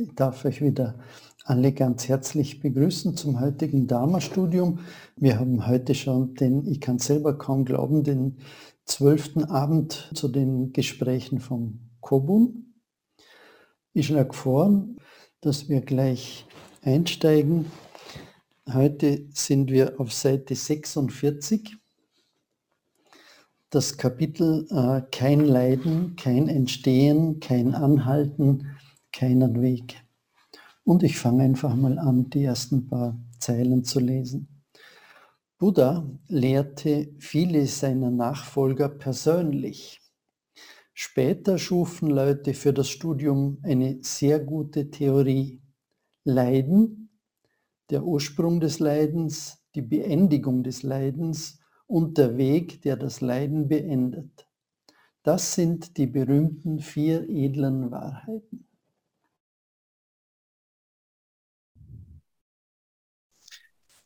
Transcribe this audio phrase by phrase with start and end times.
[0.00, 0.94] Ich darf euch wieder
[1.44, 4.78] alle ganz herzlich begrüßen zum heutigen Dharma-Studium.
[5.16, 8.36] Wir haben heute schon den, ich kann selber kaum glauben, den
[8.84, 12.74] zwölften Abend zu den Gesprächen vom Kobun.
[13.92, 14.84] Ich schlage vor,
[15.40, 16.46] dass wir gleich
[16.82, 17.64] einsteigen.
[18.72, 21.76] Heute sind wir auf Seite 46
[23.70, 28.77] das Kapitel äh, Kein Leiden, kein Entstehen, kein Anhalten,
[29.12, 30.02] keinen Weg.
[30.84, 34.48] Und ich fange einfach mal an, die ersten paar Zeilen zu lesen.
[35.58, 40.00] Buddha lehrte viele seiner Nachfolger persönlich.
[40.94, 45.60] Später schufen Leute für das Studium eine sehr gute Theorie.
[46.24, 47.10] Leiden,
[47.90, 54.46] der Ursprung des Leidens, die Beendigung des Leidens und der Weg, der das Leiden beendet.
[55.22, 58.67] Das sind die berühmten vier edlen Wahrheiten.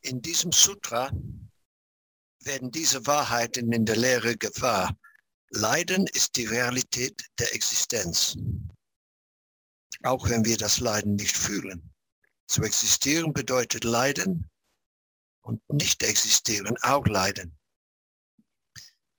[0.03, 1.11] In diesem Sutra
[2.41, 4.99] werden diese Wahrheiten in der Lehre gewahr.
[5.51, 8.37] Leiden ist die Realität der Existenz.
[10.03, 11.93] Auch wenn wir das Leiden nicht fühlen.
[12.49, 14.51] Zu existieren bedeutet Leiden
[15.43, 17.57] und nicht existieren auch Leiden.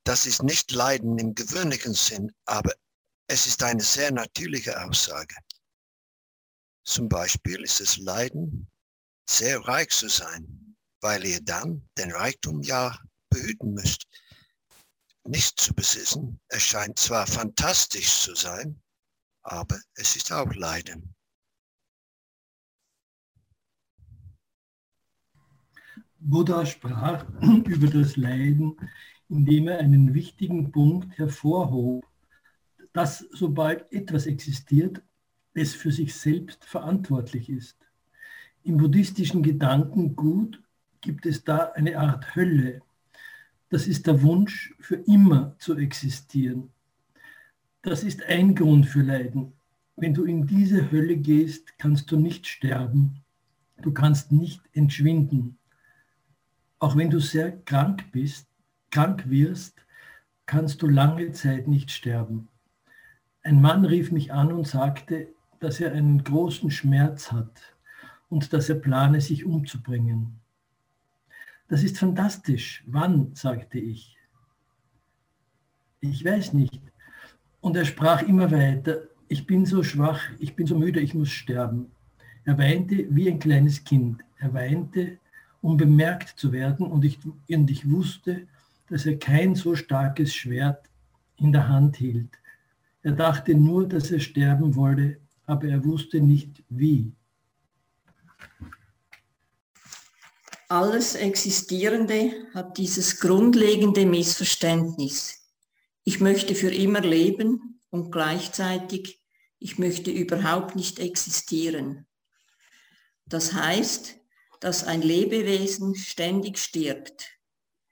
[0.03, 2.73] Das ist nicht Leiden im gewöhnlichen Sinn, aber
[3.27, 5.35] es ist eine sehr natürliche Aussage.
[6.85, 8.69] Zum Beispiel ist es Leiden,
[9.29, 10.62] sehr reich zu sein,
[11.03, 12.97] weil ihr dann den Reichtum ja
[13.29, 14.07] behüten müsst.
[15.25, 18.81] Nicht zu besitzen erscheint zwar fantastisch zu sein,
[19.43, 21.13] aber es ist auch Leiden.
[26.17, 27.25] Buddha sprach
[27.65, 28.77] über das Leiden
[29.33, 32.05] indem er einen wichtigen Punkt hervorhob,
[32.93, 35.01] dass sobald etwas existiert,
[35.55, 37.77] es für sich selbst verantwortlich ist.
[38.63, 40.61] Im buddhistischen Gedankengut
[41.03, 42.81] gibt es da eine Art Hölle.
[43.69, 46.71] Das ist der Wunsch, für immer zu existieren.
[47.83, 49.53] Das ist ein Grund für Leiden.
[49.95, 53.21] Wenn du in diese Hölle gehst, kannst du nicht sterben.
[53.81, 55.57] Du kannst nicht entschwinden.
[56.79, 58.47] Auch wenn du sehr krank bist,
[58.89, 59.75] krank wirst,
[60.45, 62.47] kannst du lange Zeit nicht sterben.
[63.43, 65.27] Ein Mann rief mich an und sagte,
[65.59, 67.75] dass er einen großen Schmerz hat
[68.29, 70.39] und dass er plane, sich umzubringen.
[71.67, 72.83] Das ist fantastisch.
[72.87, 73.31] Wann?
[73.35, 74.17] sagte ich.
[76.01, 76.81] Ich weiß nicht.
[77.61, 81.29] Und er sprach immer weiter, ich bin so schwach, ich bin so müde, ich muss
[81.29, 81.91] sterben.
[82.43, 84.21] Er weinte wie ein kleines Kind.
[84.37, 85.17] Er weinte,
[85.61, 88.47] um bemerkt zu werden und ich, und ich wusste,
[88.89, 90.89] dass er kein so starkes Schwert
[91.37, 92.29] in der Hand hielt.
[93.01, 97.13] Er dachte nur, dass er sterben wolle, aber er wusste nicht wie.
[100.73, 105.51] Alles Existierende hat dieses grundlegende Missverständnis.
[106.03, 109.21] Ich möchte für immer leben und gleichzeitig
[109.59, 112.07] ich möchte überhaupt nicht existieren.
[113.27, 114.15] Das heißt,
[114.61, 117.29] dass ein Lebewesen ständig stirbt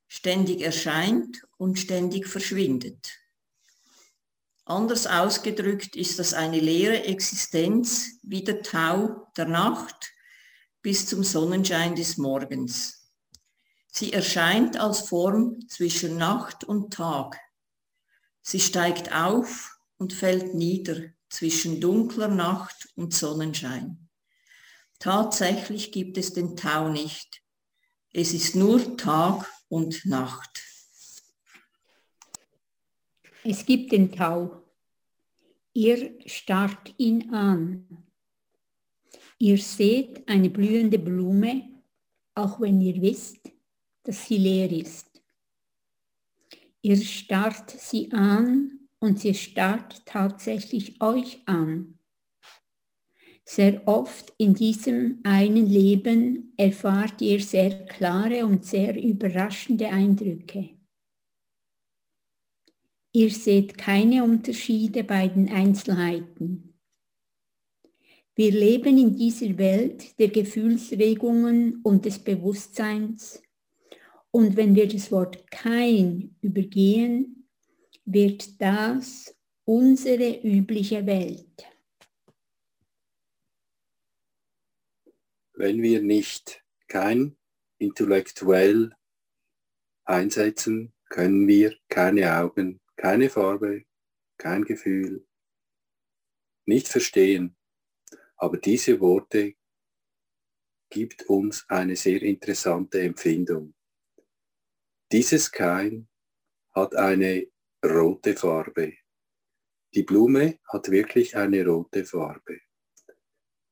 [0.07, 3.11] ständig erscheint und ständig verschwindet.
[4.65, 10.11] Anders ausgedrückt ist das eine leere Existenz wie der Tau der Nacht
[10.81, 13.09] bis zum Sonnenschein des Morgens.
[13.87, 17.37] Sie erscheint als Form zwischen Nacht und Tag.
[18.41, 24.09] Sie steigt auf und fällt nieder zwischen dunkler Nacht und Sonnenschein.
[24.99, 27.41] Tatsächlich gibt es den Tau nicht.
[28.13, 30.61] Es ist nur Tag und Nacht.
[33.43, 34.63] Es gibt den Tau.
[35.73, 38.10] Ihr starrt ihn an.
[39.41, 41.63] Ihr seht eine blühende Blume,
[42.35, 43.51] auch wenn ihr wisst,
[44.03, 45.19] dass sie leer ist.
[46.83, 51.97] Ihr starrt sie an und sie starrt tatsächlich euch an.
[53.43, 60.69] Sehr oft in diesem einen Leben erfahrt ihr sehr klare und sehr überraschende Eindrücke.
[63.11, 66.70] Ihr seht keine Unterschiede bei den Einzelheiten.
[68.35, 73.41] Wir leben in dieser Welt der Gefühlsregungen und des Bewusstseins.
[74.31, 77.47] Und wenn wir das Wort kein übergehen,
[78.05, 79.35] wird das
[79.65, 81.51] unsere übliche Welt.
[85.61, 87.37] wenn wir nicht kein
[87.77, 88.95] intellektuell
[90.05, 93.85] einsetzen, können wir keine Augen, keine Farbe,
[94.37, 95.23] kein Gefühl,
[96.65, 97.55] nicht verstehen.
[98.41, 99.53] Aber diese Worte
[100.89, 103.75] gibt uns eine sehr interessante Empfindung.
[105.11, 106.09] Dieses Kein
[106.73, 107.47] hat eine
[107.85, 108.93] rote Farbe.
[109.93, 112.61] Die Blume hat wirklich eine rote Farbe.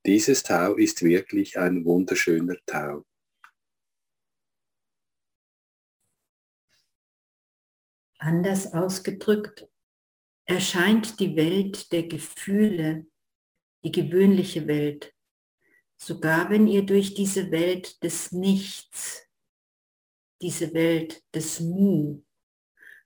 [0.05, 3.05] Dieses Tau ist wirklich ein wunderschöner Tau.
[8.19, 9.67] Anders ausgedrückt,
[10.45, 13.07] erscheint die Welt der Gefühle,
[13.83, 15.13] die gewöhnliche Welt,
[15.95, 19.27] sogar wenn ihr durch diese Welt des Nichts,
[20.41, 22.23] diese Welt des Mu,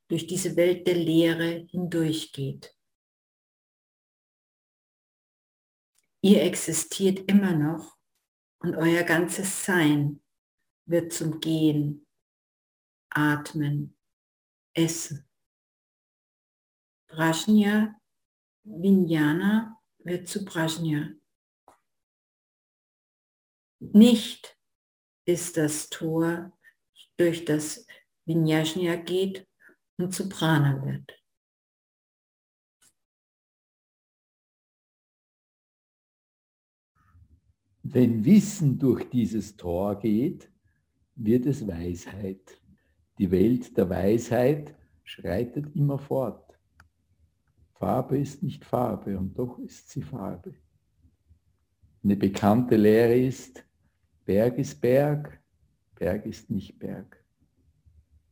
[0.08, 2.76] durch diese Welt der Leere hindurchgeht.
[6.22, 7.98] Ihr existiert immer noch
[8.60, 10.24] und euer ganzes Sein
[10.86, 12.08] wird zum Gehen,
[13.10, 13.98] Atmen,
[14.74, 15.28] Essen.
[17.08, 18.00] Prajna,
[18.64, 21.14] Vijnana wird zu Prajna.
[23.80, 24.58] Nicht
[25.26, 26.52] ist das Tor,
[27.18, 27.86] durch das
[28.26, 29.48] Vinyajna geht
[29.98, 31.24] und zu Prana wird.
[37.84, 40.50] Wenn Wissen durch dieses Tor geht,
[41.16, 42.62] wird es Weisheit.
[43.20, 46.43] Die Welt der Weisheit schreitet immer fort.
[47.84, 50.54] Farbe ist nicht Farbe und doch ist sie Farbe.
[52.02, 53.66] Eine bekannte Lehre ist,
[54.24, 55.42] Berg ist Berg,
[55.96, 57.22] Berg ist nicht Berg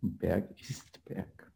[0.01, 1.51] und Berg ist Berg.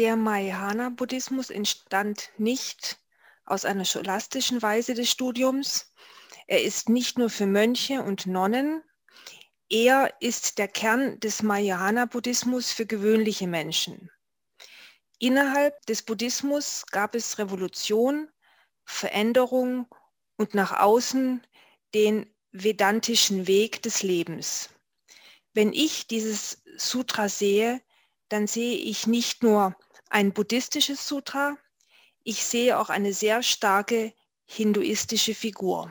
[0.00, 3.00] Der Mahayana-Buddhismus entstand nicht
[3.44, 5.94] aus einer scholastischen Weise des Studiums.
[6.48, 8.82] Er ist nicht nur für Mönche und Nonnen,
[9.72, 14.10] er ist der Kern des Mahayana-Buddhismus für gewöhnliche Menschen.
[15.18, 18.28] Innerhalb des Buddhismus gab es Revolution,
[18.84, 19.86] Veränderung
[20.36, 21.40] und nach außen
[21.94, 24.68] den vedantischen Weg des Lebens.
[25.54, 27.80] Wenn ich dieses Sutra sehe,
[28.28, 29.74] dann sehe ich nicht nur
[30.10, 31.56] ein buddhistisches Sutra,
[32.24, 34.12] ich sehe auch eine sehr starke
[34.44, 35.90] hinduistische Figur.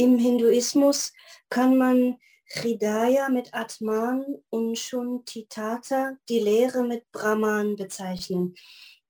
[0.00, 1.12] Im Hinduismus
[1.50, 2.18] kann man
[2.48, 8.54] Hridaya mit Atman und Shuntitata, die Lehre mit Brahman, bezeichnen.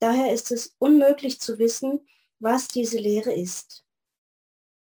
[0.00, 2.08] Daher ist es unmöglich zu wissen,
[2.40, 3.87] was diese Lehre ist.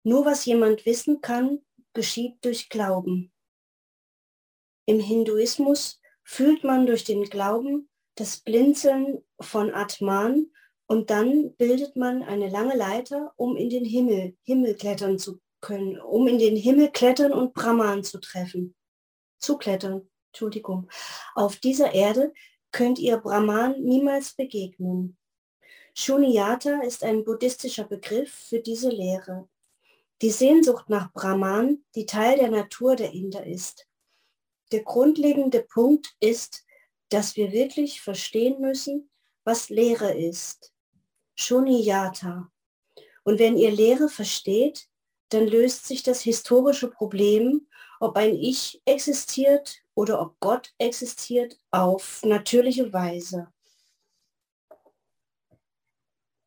[0.03, 3.33] Nur was jemand wissen kann, geschieht durch Glauben.
[4.85, 10.51] Im Hinduismus fühlt man durch den Glauben das Blinzeln von Atman
[10.85, 15.99] und dann bildet man eine lange Leiter, um in den Himmel, Himmel klettern zu können,
[15.99, 18.75] um in den Himmel klettern und Brahman zu treffen.
[19.39, 20.87] Zu klettern, Entschuldigung.
[21.33, 22.31] Auf dieser Erde
[22.71, 25.17] könnt ihr Brahman niemals begegnen.
[25.95, 29.49] Shunyata ist ein buddhistischer Begriff für diese Lehre.
[30.21, 33.87] Die Sehnsucht nach Brahman, die Teil der Natur der Inder ist.
[34.71, 36.63] Der grundlegende Punkt ist,
[37.09, 39.09] dass wir wirklich verstehen müssen,
[39.43, 40.73] was Lehre ist.
[41.35, 42.51] Shunyata.
[43.23, 44.87] Und wenn ihr Lehre versteht,
[45.29, 47.67] dann löst sich das historische Problem,
[47.99, 53.51] ob ein Ich existiert oder ob Gott existiert, auf natürliche Weise.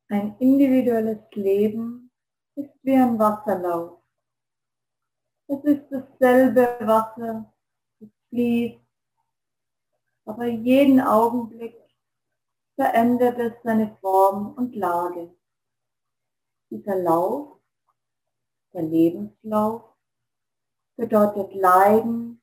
[0.08, 2.10] Ein individuelles Leben
[2.54, 3.98] ist wie ein Wasserlauf.
[5.48, 7.52] Es ist dasselbe Wasser,
[8.00, 8.78] es fließt,
[10.26, 11.74] aber jeden Augenblick
[12.74, 15.34] verändert es seine Form und Lage.
[16.70, 17.57] Dieser Lauf,
[18.78, 19.82] der Lebenslauf,
[20.96, 22.40] bedeutet Leiden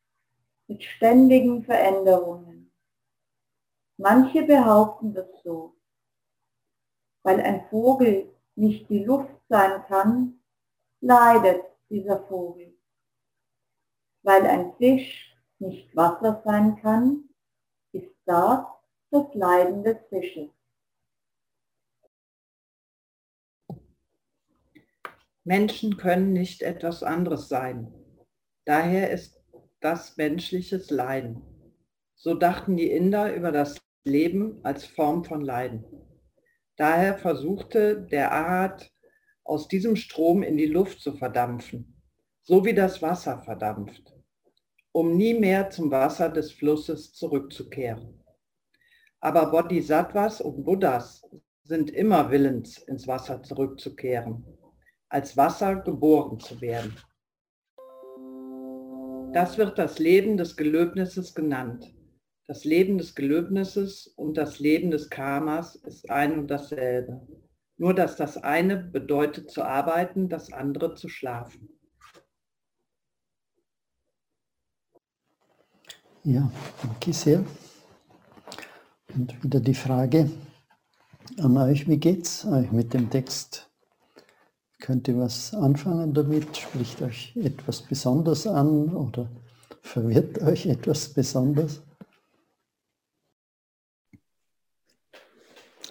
[0.67, 2.73] mit ständigen Veränderungen.
[3.97, 5.77] Manche behaupten das so,
[7.23, 10.41] weil ein Vogel nicht die Luft sein kann,
[10.99, 12.77] leidet dieser Vogel.
[14.23, 17.29] Weil ein Fisch nicht Wasser sein kann,
[17.93, 18.65] ist das
[19.11, 20.54] das Leiden des Fisches.
[25.45, 27.93] Menschen können nicht etwas anderes sein.
[28.65, 29.39] Daher ist
[29.79, 31.43] das menschliches Leiden.
[32.15, 35.85] So dachten die Inder über das Leben als Form von Leiden.
[36.77, 38.91] Daher versuchte der Arat
[39.43, 42.01] aus diesem Strom in die Luft zu verdampfen,
[42.41, 44.15] so wie das Wasser verdampft,
[44.91, 48.19] um nie mehr zum Wasser des Flusses zurückzukehren.
[49.19, 51.23] Aber Bodhisattvas und Buddhas
[51.63, 54.43] sind immer willens, ins Wasser zurückzukehren,
[55.09, 56.95] als Wasser geboren zu werden.
[59.33, 61.93] Das wird das Leben des Gelöbnisses genannt.
[62.47, 67.27] Das Leben des Gelöbnisses und das Leben des Karmas ist ein und dasselbe.
[67.77, 71.69] Nur dass das eine bedeutet zu arbeiten, das andere zu schlafen.
[76.23, 76.49] Ja,
[76.81, 77.43] danke sehr.
[79.13, 80.31] Und wieder die Frage
[81.37, 83.69] an euch, wie geht es euch mit dem Text?
[84.85, 86.55] Könnt ihr was anfangen damit?
[86.55, 89.27] Spricht euch etwas besonders an oder
[89.81, 91.81] verwirrt euch etwas besonders?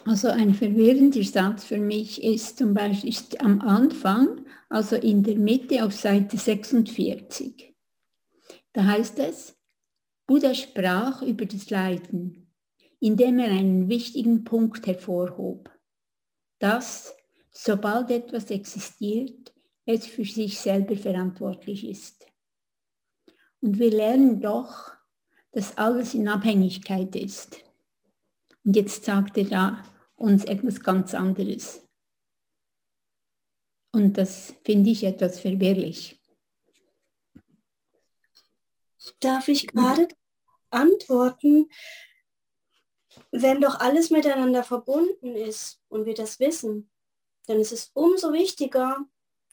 [0.05, 5.39] Also ein verwirrender Satz für mich ist zum Beispiel ist am Anfang, also in der
[5.39, 7.75] Mitte auf Seite 46.
[8.75, 9.57] Da heißt es,
[10.29, 12.47] Buddha sprach über das Leiden,
[13.01, 15.69] indem er einen wichtigen Punkt hervorhob,
[16.61, 17.13] dass,
[17.57, 19.55] sobald etwas existiert,
[19.87, 22.27] es für sich selber verantwortlich ist.
[23.61, 24.93] Und wir lernen doch,
[25.53, 27.65] dass alles in Abhängigkeit ist.
[28.65, 29.85] Und jetzt sagt er da,
[30.17, 31.87] uns etwas ganz anderes.
[33.93, 36.21] Und das finde ich etwas verwirrlich.
[39.21, 40.09] Darf ich gerade
[40.71, 41.71] antworten?
[43.31, 46.91] Wenn doch alles miteinander verbunden ist und wir das wissen,
[47.47, 48.97] dann ist es umso wichtiger,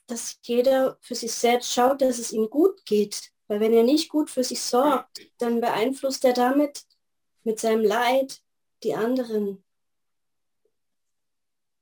[0.08, 3.32] dass jeder für sich selbst schaut, dass es ihm gut geht.
[3.48, 6.84] Weil wenn er nicht gut für sich sorgt, dann beeinflusst er damit
[7.44, 8.42] mit seinem Leid
[8.84, 9.64] die anderen.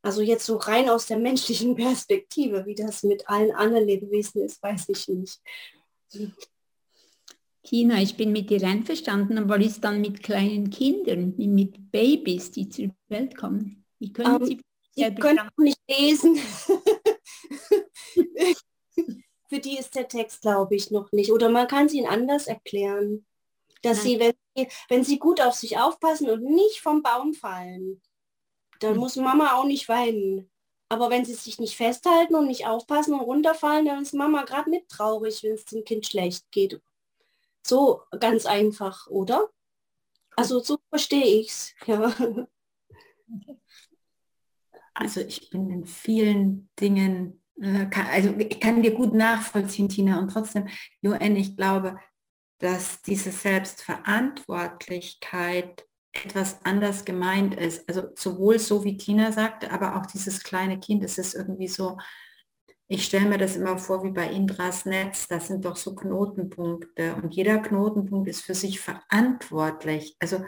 [0.01, 4.61] Also jetzt so rein aus der menschlichen Perspektive, wie das mit allen anderen Lebewesen ist,
[4.63, 5.39] weiß ich nicht.
[7.63, 12.69] Tina, ich bin mit dir einverstanden, aber ist dann mit kleinen Kindern, mit Babys, die
[12.69, 13.85] zur Welt kommen?
[13.99, 14.61] Wie können um, ähm, sie
[14.95, 16.37] die können nicht lesen.
[19.49, 21.31] Für die ist der Text, glaube ich, noch nicht.
[21.31, 23.25] Oder man kann sie ihnen anders erklären.
[23.81, 24.05] Dass Nein.
[24.05, 28.01] sie, wenn, sie, wenn sie gut auf sich aufpassen und nicht vom Baum fallen,
[28.79, 30.49] dann muss Mama auch nicht weinen.
[30.89, 34.69] Aber wenn sie sich nicht festhalten und nicht aufpassen und runterfallen, dann ist Mama gerade
[34.69, 36.81] mit traurig, wenn es dem Kind schlecht geht.
[37.65, 39.49] So ganz einfach, oder?
[40.35, 41.73] Also so verstehe ich es.
[41.85, 42.13] Ja.
[44.99, 50.27] Also ich bin in vielen Dingen, äh, also ich kann dir gut nachvollziehen, Tina, und
[50.29, 50.67] trotzdem,
[51.01, 51.97] Joanne, ich glaube,
[52.59, 57.87] dass diese Selbstverantwortlichkeit etwas anders gemeint ist.
[57.87, 61.97] Also sowohl so wie Tina sagte, aber auch dieses kleine Kind, es ist irgendwie so,
[62.89, 67.15] ich stelle mir das immer vor wie bei Indras Netz, das sind doch so Knotenpunkte
[67.15, 70.17] und jeder Knotenpunkt ist für sich verantwortlich.
[70.19, 70.43] Also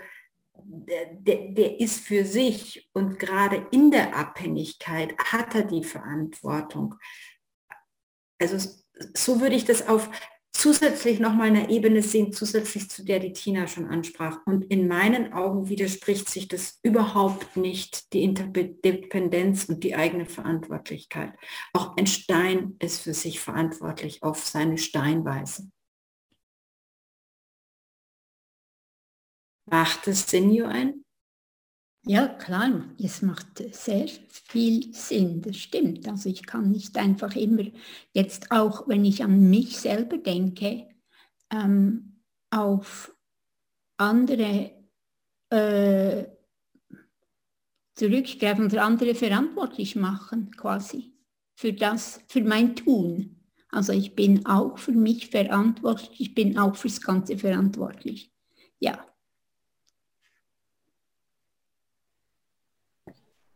[0.65, 6.95] der, der, ist für sich und gerade in der Abhängigkeit hat er die Verantwortung.
[8.39, 8.57] Also
[9.15, 10.09] so würde ich das auf
[10.53, 14.39] zusätzlich nochmal eine Ebene sehen, zusätzlich zu der die Tina schon ansprach.
[14.45, 21.33] Und in meinen Augen widerspricht sich das überhaupt nicht, die Interdependenz und die eigene Verantwortlichkeit.
[21.73, 25.71] Auch ein Stein ist für sich verantwortlich auf seine Steinweise.
[29.71, 30.95] Macht es Sinn, Joanne?
[32.05, 36.07] Ja, klar, es macht sehr viel Sinn, das stimmt.
[36.09, 37.63] Also ich kann nicht einfach immer,
[38.11, 40.89] jetzt auch wenn ich an mich selber denke,
[41.51, 43.15] ähm, auf
[43.97, 44.71] andere
[45.51, 46.25] äh,
[47.95, 51.13] zurückgreifen oder andere verantwortlich machen quasi
[51.55, 53.37] für das, für mein Tun.
[53.69, 58.33] Also ich bin auch für mich verantwortlich, ich bin auch fürs Ganze verantwortlich.
[58.79, 59.05] Ja,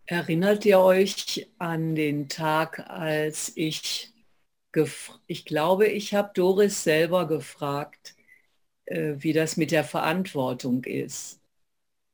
[0.08, 4.14] Erinnert ihr euch an den Tag, als ich,
[5.28, 8.16] ich glaube, ich habe Doris selber gefragt,
[8.86, 11.42] äh, wie das mit der Verantwortung ist.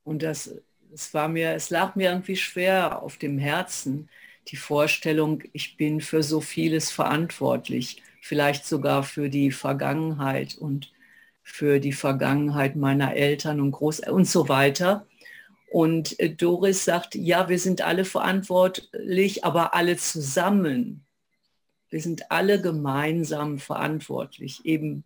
[0.03, 0.55] Und das,
[0.93, 4.09] es war mir, es lag mir irgendwie schwer auf dem Herzen,
[4.49, 10.91] die Vorstellung, ich bin für so vieles verantwortlich, vielleicht sogar für die Vergangenheit und
[11.43, 15.07] für die Vergangenheit meiner Eltern und Groß und so weiter.
[15.71, 21.05] Und äh, Doris sagt, ja, wir sind alle verantwortlich, aber alle zusammen.
[21.89, 24.65] Wir sind alle gemeinsam verantwortlich.
[24.65, 25.05] Eben,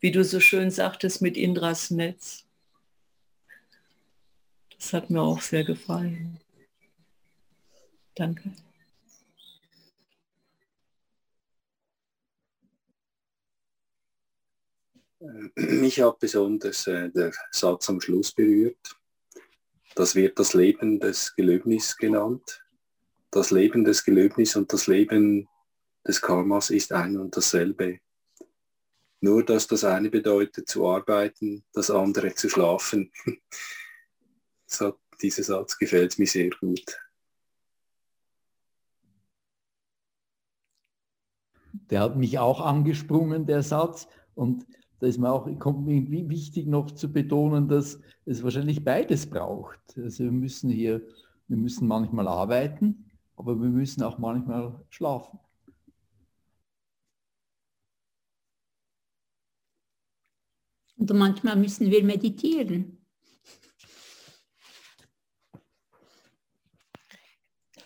[0.00, 2.46] wie du so schön sagtest, mit Indras Netz.
[4.78, 6.40] Das hat mir auch sehr gefallen.
[8.14, 8.52] Danke.
[15.56, 18.96] Mich hat besonders äh, der Satz am Schluss berührt
[19.96, 22.62] das wird das Leben des Gelöbnis genannt.
[23.30, 25.48] Das Leben des Gelöbnis und das Leben
[26.06, 28.00] des Karmas ist ein und dasselbe.
[29.20, 33.10] Nur dass das eine bedeutet zu arbeiten, das andere zu schlafen.
[34.68, 36.98] So, dieser Satz gefällt mir sehr gut.
[41.88, 44.08] Der hat mich auch angesprungen, der Satz.
[44.34, 44.66] Und
[44.98, 49.78] da ist mir auch kommt mir wichtig noch zu betonen, dass es wahrscheinlich beides braucht.
[49.96, 51.02] Also wir müssen hier,
[51.48, 55.38] wir müssen manchmal arbeiten, aber wir müssen auch manchmal schlafen.
[60.96, 62.95] Und manchmal müssen wir meditieren.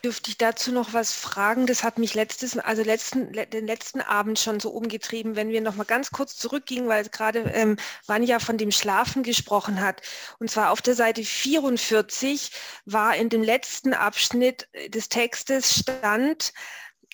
[0.03, 1.67] Dürfte ich dazu noch was fragen?
[1.67, 5.77] Das hat mich letztes, also letzten, den letzten Abend schon so umgetrieben, wenn wir noch
[5.77, 7.77] mal ganz kurz zurückgingen, weil gerade ähm,
[8.07, 10.01] Vanja von dem Schlafen gesprochen hat.
[10.39, 12.51] Und zwar auf der Seite 44
[12.87, 16.53] war in dem letzten Abschnitt des Textes stand,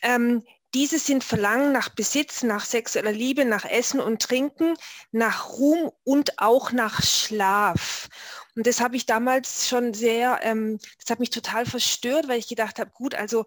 [0.02, 0.42] ähm,
[0.74, 4.74] diese sind Verlangen nach Besitz, nach sexueller Liebe, nach Essen und Trinken,
[5.10, 8.08] nach Ruhm und auch nach Schlaf.
[8.56, 12.48] Und das habe ich damals schon sehr, ähm, das hat mich total verstört, weil ich
[12.48, 13.44] gedacht habe, gut, also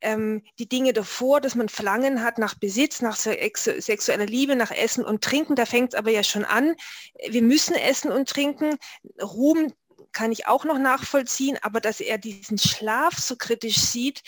[0.00, 5.04] ähm, die Dinge davor, dass man Verlangen hat nach Besitz, nach sexueller Liebe, nach Essen
[5.04, 6.74] und Trinken, da fängt es aber ja schon an.
[7.28, 8.76] Wir müssen essen und trinken.
[9.20, 9.72] Ruhm
[10.12, 14.22] kann ich auch noch nachvollziehen, aber dass er diesen Schlaf so kritisch sieht,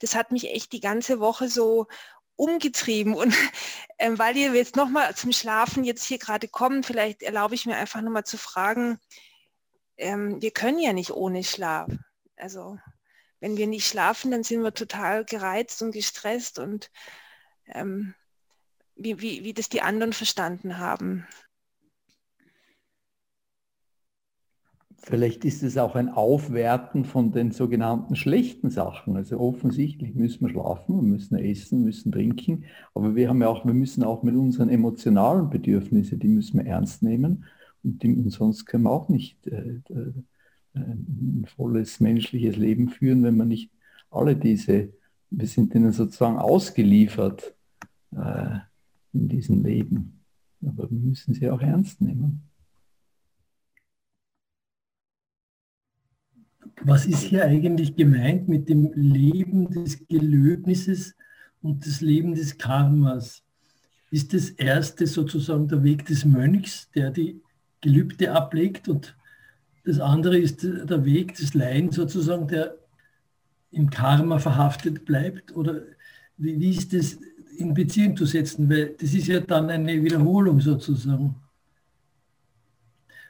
[0.00, 1.86] das hat mich echt die ganze Woche so
[2.36, 3.14] umgetrieben.
[3.14, 3.34] Und
[3.98, 7.76] ähm, weil wir jetzt nochmal zum Schlafen jetzt hier gerade kommen, vielleicht erlaube ich mir
[7.76, 8.98] einfach nochmal zu fragen,
[10.00, 11.90] ähm, wir können ja nicht ohne Schlaf.
[12.36, 12.78] Also
[13.40, 16.90] wenn wir nicht schlafen, dann sind wir total gereizt und gestresst und
[17.66, 18.14] ähm,
[18.96, 21.26] wie, wie, wie das die anderen verstanden haben.
[25.02, 29.16] Vielleicht ist es auch ein Aufwerten von den sogenannten schlechten Sachen.
[29.16, 33.64] Also offensichtlich müssen wir schlafen, wir müssen essen, müssen trinken, aber wir haben ja auch,
[33.64, 37.46] wir müssen auch mit unseren emotionalen Bedürfnissen, die müssen wir ernst nehmen
[37.82, 40.12] und sonst können wir auch nicht äh, äh,
[40.74, 43.70] ein volles menschliches Leben führen, wenn wir nicht
[44.10, 44.92] alle diese,
[45.30, 47.54] wir sind ihnen sozusagen ausgeliefert
[48.12, 48.58] äh,
[49.12, 50.20] in diesem Leben.
[50.62, 52.42] Aber wir müssen sie auch ernst nehmen.
[56.82, 61.14] Was ist hier eigentlich gemeint mit dem Leben des Gelöbnisses
[61.62, 63.42] und das Leben des Karmas?
[64.10, 67.40] Ist das erste sozusagen der Weg des Mönchs, der die
[67.80, 69.16] Gelübde ablegt und
[69.84, 72.76] das andere ist der Weg des Leiden sozusagen, der
[73.70, 75.56] im Karma verhaftet bleibt?
[75.56, 75.82] Oder
[76.36, 77.18] wie, wie ist das
[77.56, 78.68] in Beziehung zu setzen?
[78.68, 81.36] Weil das ist ja dann eine Wiederholung sozusagen.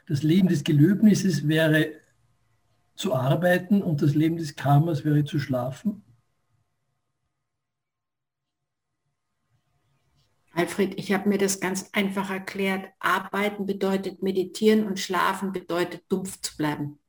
[0.07, 1.91] Das Leben des Gelöbnisses wäre
[2.95, 6.03] zu arbeiten und das Leben des Karmas wäre zu schlafen.
[10.53, 12.89] Alfred, ich habe mir das ganz einfach erklärt.
[12.99, 16.99] Arbeiten bedeutet meditieren und schlafen bedeutet dumpf zu bleiben.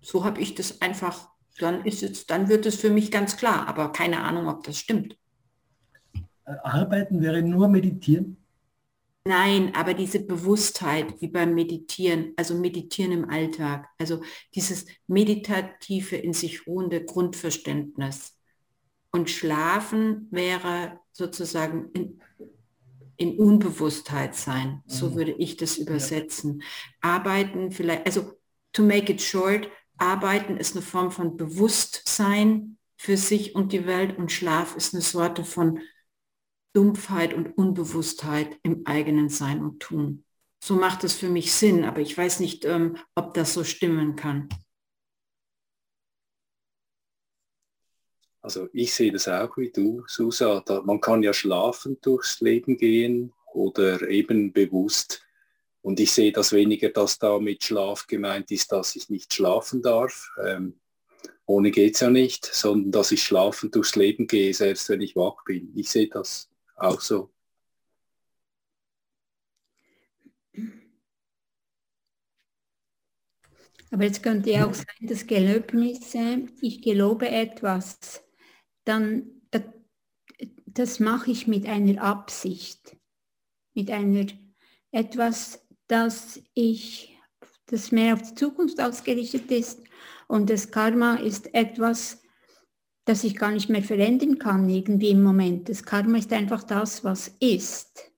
[0.00, 3.68] So habe ich das einfach, dann ist es, dann wird es für mich ganz klar,
[3.68, 5.18] aber keine Ahnung, ob das stimmt.
[6.46, 8.38] Äh, arbeiten wäre nur meditieren?
[9.26, 14.22] Nein, aber diese Bewusstheit wie beim Meditieren, also Meditieren im Alltag, also
[14.54, 18.38] dieses meditative in sich ruhende Grundverständnis.
[19.12, 22.22] Und Schlafen wäre sozusagen in,
[23.20, 24.82] in Unbewusstheit sein.
[24.86, 25.14] So mhm.
[25.14, 26.60] würde ich das übersetzen.
[26.60, 27.16] Ja.
[27.16, 28.32] Arbeiten vielleicht, also
[28.72, 34.16] to make it short, Arbeiten ist eine Form von Bewusstsein für sich und die Welt
[34.16, 35.80] und Schlaf ist eine Sorte von
[36.72, 40.24] Dumpfheit und Unbewusstheit im eigenen Sein und Tun.
[40.62, 44.16] So macht es für mich Sinn, aber ich weiß nicht, ähm, ob das so stimmen
[44.16, 44.48] kann.
[48.42, 50.64] Also ich sehe das auch wie du, Susa.
[50.84, 55.22] Man kann ja schlafen durchs Leben gehen oder eben bewusst.
[55.82, 59.82] Und ich sehe das weniger, dass da mit Schlaf gemeint ist, dass ich nicht schlafen
[59.82, 60.30] darf.
[60.44, 60.78] Ähm,
[61.46, 65.16] ohne geht es ja nicht, sondern dass ich schlafen durchs Leben gehe, selbst wenn ich
[65.16, 65.72] wach bin.
[65.74, 67.30] Ich sehe das auch so.
[73.90, 78.22] Aber es könnte ja auch sein, dass Gelöbnisse, ich gelobe etwas,
[78.84, 79.40] dann
[80.74, 82.96] das mache ich mit einer Absicht,
[83.74, 84.26] mit einer
[84.92, 87.18] etwas, das ich,
[87.66, 89.80] das mehr auf die Zukunft ausgerichtet ist
[90.28, 92.22] und das Karma ist etwas,
[93.04, 95.68] das ich gar nicht mehr verändern kann irgendwie im Moment.
[95.68, 98.12] Das Karma ist einfach das, was ist.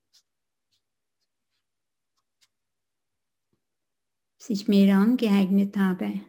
[4.39, 6.21] Was ich mir angeeignet habe.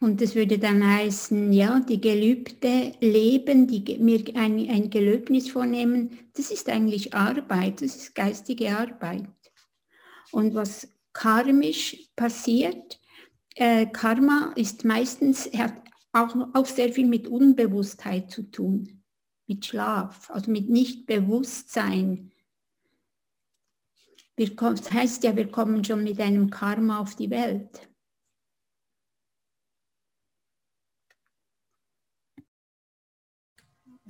[0.00, 6.18] Und das würde dann heißen, ja, die Gelübde leben, die mir ein, ein Gelöbnis vornehmen,
[6.34, 9.26] das ist eigentlich Arbeit, das ist geistige Arbeit.
[10.32, 13.00] Und was karmisch passiert,
[13.54, 15.74] äh, Karma ist meistens, hat
[16.12, 19.02] auch, auch sehr viel mit Unbewusstheit zu tun,
[19.46, 22.32] mit Schlaf, also mit Nichtbewusstsein.
[24.36, 27.88] Wir, das heißt ja, wir kommen schon mit einem Karma auf die Welt.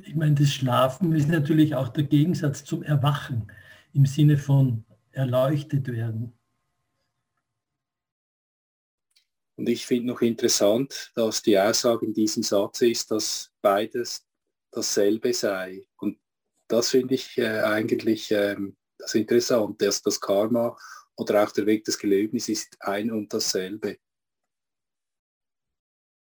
[0.06, 3.50] Ich meine, das Schlafen ist natürlich auch der Gegensatz zum Erwachen
[3.92, 6.32] im Sinne von erleuchtet werden.
[9.56, 14.26] Und ich finde noch interessant, dass die Aussage in diesem Satz ist, dass beides
[14.70, 15.86] dasselbe sei.
[15.96, 16.18] Und
[16.68, 20.76] das finde ich äh, eigentlich ähm, das Interessante, dass das Karma
[21.16, 23.98] oder auch der Weg des Gelöbnis ist ein und dasselbe.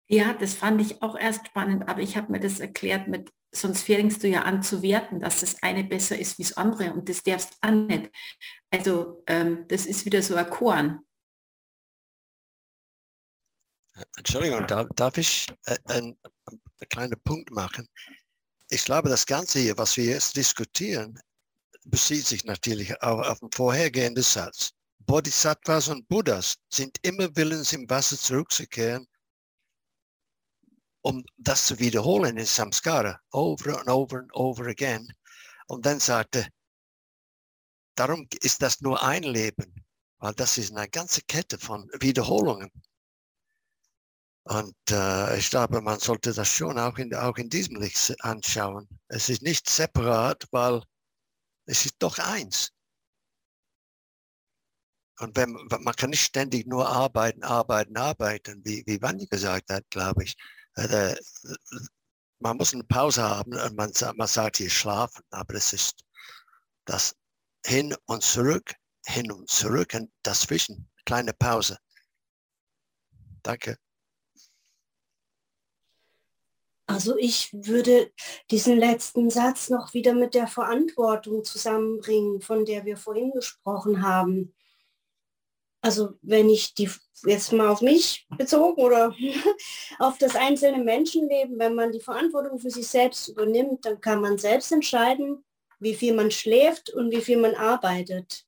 [0.10, 3.82] Ja, das fand ich auch erst spannend, aber ich habe mir das erklärt mit, sonst
[3.82, 7.10] fängst du ja an zu werten, dass das eine besser ist wie das andere und
[7.10, 8.10] das darfst du auch nicht.
[8.72, 11.02] Also ähm, das ist wieder so ein Korn.
[14.16, 17.88] Entschuldigung, darf, darf ich äh, einen, einen kleinen Punkt machen?
[18.70, 21.20] Ich glaube, das Ganze hier, was wir jetzt diskutieren,
[21.86, 24.72] bezieht sich natürlich auch auf den vorhergehenden Satz.
[25.00, 29.08] Bodhisattvas und Buddhas sind immer willens, im Wasser zurückzukehren,
[31.08, 35.08] um das zu wiederholen in Samskara, over and over and over again.
[35.68, 36.46] Und dann sagte,
[37.96, 39.86] darum ist das nur ein Leben,
[40.18, 42.70] weil das ist eine ganze Kette von Wiederholungen.
[44.44, 48.90] Und äh, ich glaube, man sollte das schon auch in, auch in diesem Licht anschauen.
[49.08, 50.82] Es ist nicht separat, weil
[51.68, 52.74] es ist doch eins.
[55.20, 59.90] Und wenn, man kann nicht ständig nur arbeiten, arbeiten, arbeiten, wie, wie Wanni gesagt hat,
[59.90, 60.36] glaube ich.
[60.78, 61.16] Äh,
[62.40, 66.06] man muss eine Pause haben und man, man sagt hier schlafen, aber es ist
[66.86, 67.16] das
[67.66, 68.74] hin und zurück,
[69.06, 71.78] hin und zurück und dazwischen, kleine Pause.
[73.42, 73.78] Danke.
[76.86, 78.14] Also ich würde
[78.50, 84.56] diesen letzten Satz noch wieder mit der Verantwortung zusammenbringen, von der wir vorhin gesprochen haben.
[85.82, 86.90] Also wenn ich die
[87.26, 89.16] jetzt mal auf mich bezogen oder
[90.00, 94.38] auf das einzelne Menschenleben, wenn man die Verantwortung für sich selbst übernimmt, dann kann man
[94.38, 95.44] selbst entscheiden,
[95.80, 98.46] wie viel man schläft und wie viel man arbeitet.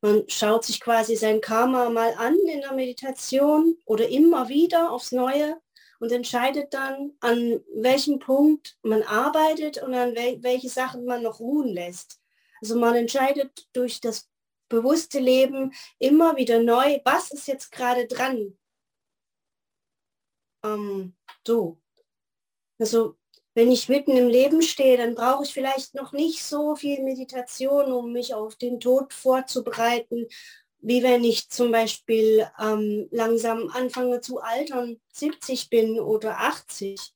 [0.00, 5.12] Man schaut sich quasi sein Karma mal an in der Meditation oder immer wieder aufs
[5.12, 5.56] Neue
[5.98, 11.40] und entscheidet dann, an welchem Punkt man arbeitet und an wel welche Sachen man noch
[11.40, 12.20] ruhen lässt.
[12.60, 14.28] Also man entscheidet durch das
[14.68, 18.58] bewusste Leben immer wieder neu, was ist jetzt gerade dran.
[20.64, 21.14] Ähm,
[21.46, 21.78] so.
[22.78, 23.16] Also
[23.54, 27.92] wenn ich mitten im Leben stehe, dann brauche ich vielleicht noch nicht so viel Meditation,
[27.92, 30.26] um mich auf den Tod vorzubereiten
[30.84, 37.13] wie wenn ich zum Beispiel ähm, langsam anfange zu altern, 70 bin oder 80.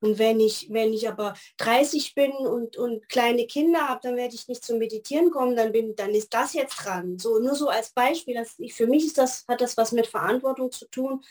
[0.00, 4.34] Und wenn ich, wenn ich aber 30 bin und, und kleine Kinder habe, dann werde
[4.34, 7.18] ich nicht zum Meditieren kommen, dann, bin, dann ist das jetzt dran.
[7.18, 10.06] So, nur so als Beispiel, dass ich, für mich ist das, hat das was mit
[10.06, 11.24] Verantwortung zu tun,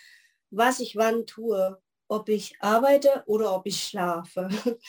[0.49, 1.81] was ich wann tue.
[2.09, 4.47] Ob ich arbeite oder ob ich schlafe.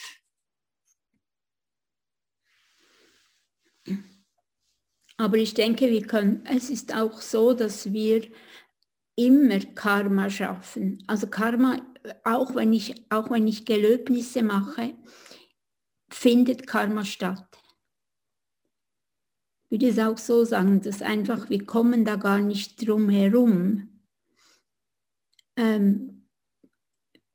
[5.16, 8.28] Aber ich denke, wir können, es ist auch so, dass wir
[9.16, 11.02] immer Karma schaffen.
[11.08, 11.80] Also Karma,
[12.24, 14.94] auch wenn ich, auch wenn ich Gelöbnisse mache,
[16.10, 17.46] findet Karma statt.
[19.64, 24.00] Ich würde es auch so sagen, dass einfach, wir kommen da gar nicht drum herum.
[25.56, 26.28] Ähm,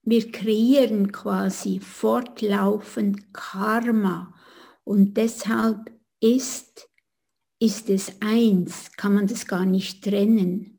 [0.01, 4.33] wir kreieren quasi fortlaufend Karma
[4.83, 6.89] und deshalb ist
[7.63, 10.72] ist es eins, kann man das gar nicht trennen.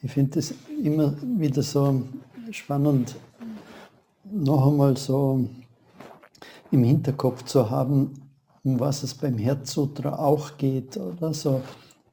[0.00, 2.02] Ich finde es immer wieder so
[2.52, 3.16] spannend,
[4.30, 5.44] noch einmal so
[6.70, 8.12] im Hinterkopf zu haben,
[8.62, 10.96] um was es beim Herzsutra auch geht.
[10.96, 11.62] Oder so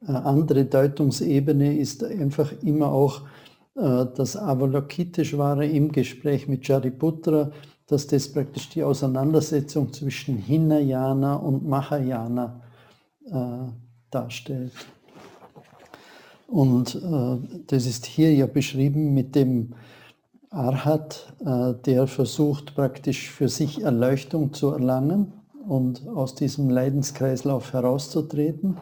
[0.04, 3.20] eine andere Deutungsebene ist einfach immer auch
[3.76, 7.52] äh, das Avalokiteshvara im Gespräch mit Jariputra,
[7.86, 12.62] dass das praktisch die Auseinandersetzung zwischen Hinayana und Mahayana
[13.26, 13.70] äh,
[14.10, 14.72] darstellt.
[16.46, 19.74] Und äh, das ist hier ja beschrieben mit dem
[20.50, 25.32] Arhat, äh, der versucht praktisch für sich Erleuchtung zu erlangen
[25.66, 28.76] und aus diesem Leidenskreislauf herauszutreten.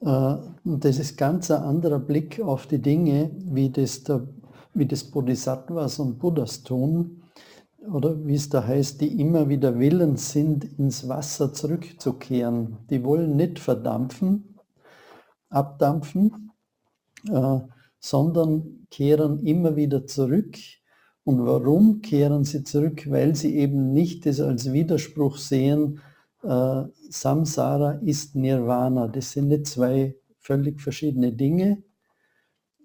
[0.00, 4.28] Äh, das ist ganz ein anderer Blick auf die Dinge, wie das, der,
[4.74, 7.22] wie das Bodhisattvas und Buddhas tun,
[7.92, 12.78] oder wie es da heißt, die immer wieder willens sind, ins Wasser zurückzukehren.
[12.88, 14.58] Die wollen nicht verdampfen,
[15.50, 16.50] abdampfen,
[17.98, 20.56] sondern kehren immer wieder zurück.
[21.24, 23.10] Und warum kehren sie zurück?
[23.10, 26.00] Weil sie eben nicht das als Widerspruch sehen,
[26.42, 29.08] äh, Samsara ist Nirvana.
[29.08, 31.82] Das sind nicht zwei völlig verschiedene Dinge.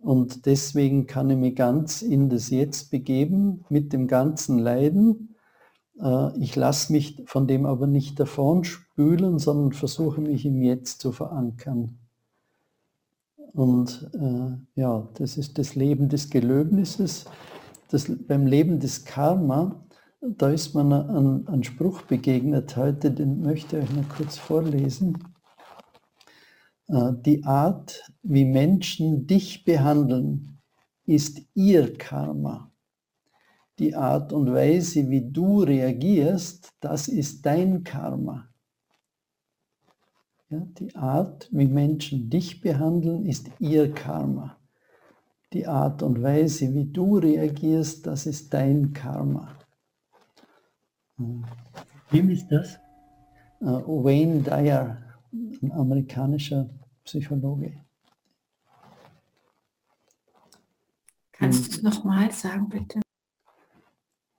[0.02, 5.36] Und deswegen kann ich mich ganz in das Jetzt begeben mit dem ganzen Leiden.
[6.02, 11.02] Äh, ich lasse mich von dem aber nicht davon spülen, sondern versuche mich im Jetzt
[11.02, 11.99] zu verankern.
[13.54, 17.26] Und äh, ja, das ist das Leben des Gelöbnisses.
[17.90, 19.84] Das, beim Leben des Karma
[20.22, 25.18] da ist ein, ein Spruch begegnet heute, den möchte ich euch noch kurz vorlesen.
[26.88, 30.60] Äh, die Art, wie Menschen dich behandeln,
[31.06, 32.70] ist ihr Karma.
[33.80, 38.49] Die Art und Weise, wie du reagierst, das ist dein Karma.
[40.52, 44.58] Ja, die Art, wie Menschen dich behandeln, ist ihr Karma.
[45.54, 49.56] Die Art und Weise, wie du reagierst, das ist dein Karma.
[51.18, 52.80] Wem ist das?
[53.62, 54.98] Uh, Wayne Dyer,
[55.32, 56.70] ein amerikanischer
[57.04, 57.86] Psychologe.
[61.32, 63.02] Kannst du es nochmal sagen, bitte?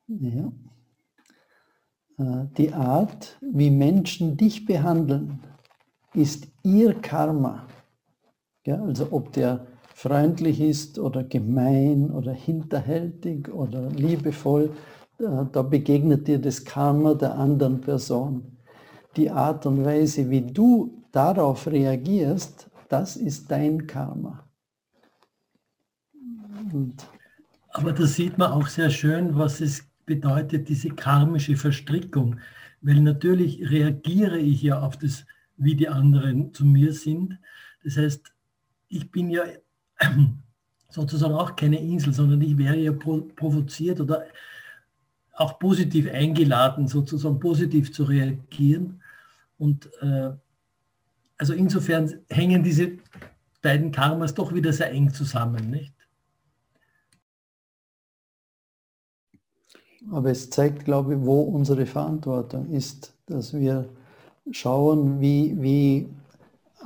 [0.08, 0.52] Ja.
[2.18, 5.40] Uh, die Art, wie Menschen dich behandeln,
[6.14, 7.66] ist ihr Karma.
[8.66, 14.70] Ja, also ob der freundlich ist oder gemein oder hinterhältig oder liebevoll,
[15.18, 18.56] da begegnet dir das Karma der anderen Person.
[19.16, 24.44] Die Art und Weise, wie du darauf reagierst, das ist dein Karma.
[26.72, 26.94] Und
[27.72, 32.36] Aber da sieht man auch sehr schön, was es bedeutet, diese karmische Verstrickung.
[32.80, 35.26] Weil natürlich reagiere ich ja auf das,
[35.60, 37.38] wie die anderen zu mir sind.
[37.84, 38.32] Das heißt,
[38.88, 39.44] ich bin ja
[40.88, 44.24] sozusagen auch keine Insel, sondern ich wäre ja provoziert oder
[45.34, 49.02] auch positiv eingeladen, sozusagen positiv zu reagieren.
[49.58, 50.32] Und äh,
[51.38, 52.98] also insofern hängen diese
[53.62, 55.94] beiden Karmas doch wieder sehr eng zusammen, nicht?
[60.10, 63.88] Aber es zeigt, glaube ich, wo unsere Verantwortung ist, dass wir
[64.50, 66.08] schauen, wie, wie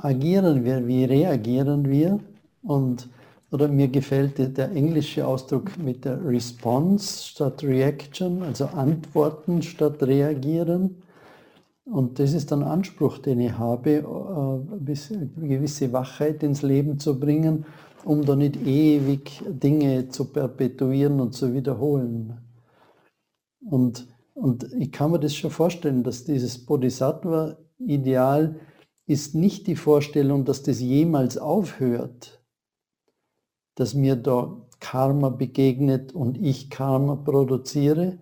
[0.01, 2.21] agieren wir, wie reagieren wir
[2.63, 3.09] und
[3.55, 10.97] oder mir gefällt der englische Ausdruck mit der Response statt Reaction, also Antworten statt Reagieren.
[11.85, 17.21] Und das ist ein Anspruch, den ich habe, äh, eine gewisse Wachheit ins Leben zu
[17.21, 17.65] bringen,
[18.05, 22.39] um da nicht ewig Dinge zu perpetuieren und zu wiederholen.
[23.71, 28.61] Und, und ich kann mir das schon vorstellen, dass dieses Bodhisattva-Ideal
[29.07, 32.43] ist nicht die Vorstellung, dass das jemals aufhört,
[33.77, 38.19] dass mir da Karma begegnet und ich Karma produziere,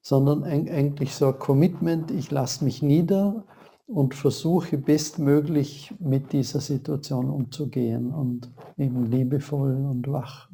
[0.00, 3.44] sondern eigentlich so ein Commitment, ich lasse mich nieder
[3.86, 10.48] und versuche bestmöglich mit dieser Situation umzugehen und eben liebevoll und wach.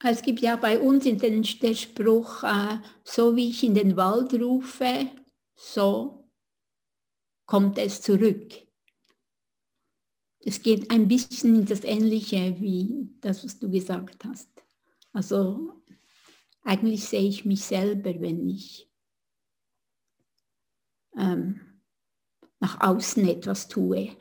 [0.00, 3.96] Es gibt ja bei uns in den, den Spruch, äh, so wie ich in den
[3.96, 5.10] Wald rufe,
[5.56, 6.30] so
[7.46, 8.68] kommt es zurück
[10.48, 14.48] es geht ein bisschen in das Ähnliche wie das, was du gesagt hast.
[15.12, 15.82] Also
[16.62, 18.90] eigentlich sehe ich mich selber, wenn ich
[21.16, 21.82] ähm,
[22.60, 24.16] nach außen etwas tue.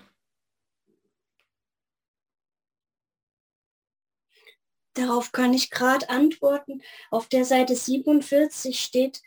[4.97, 6.81] Darauf kann ich gerade antworten.
[7.11, 9.21] Auf der Seite 47 steht,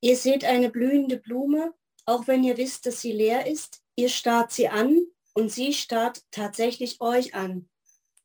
[0.00, 1.74] ihr seht eine blühende Blume,
[2.06, 3.82] auch wenn ihr wisst, dass sie leer ist.
[3.94, 7.68] Ihr starrt sie an und sie starrt tatsächlich euch an.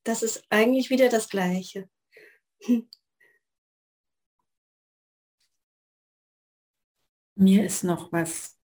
[0.05, 1.89] Das ist eigentlich wieder das Gleiche.
[7.35, 8.57] Mir ist noch was,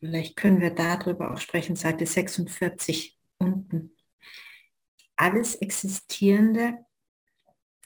[0.00, 3.91] vielleicht können wir darüber auch sprechen, Seite 46 unten.
[5.22, 6.84] Alles Existierende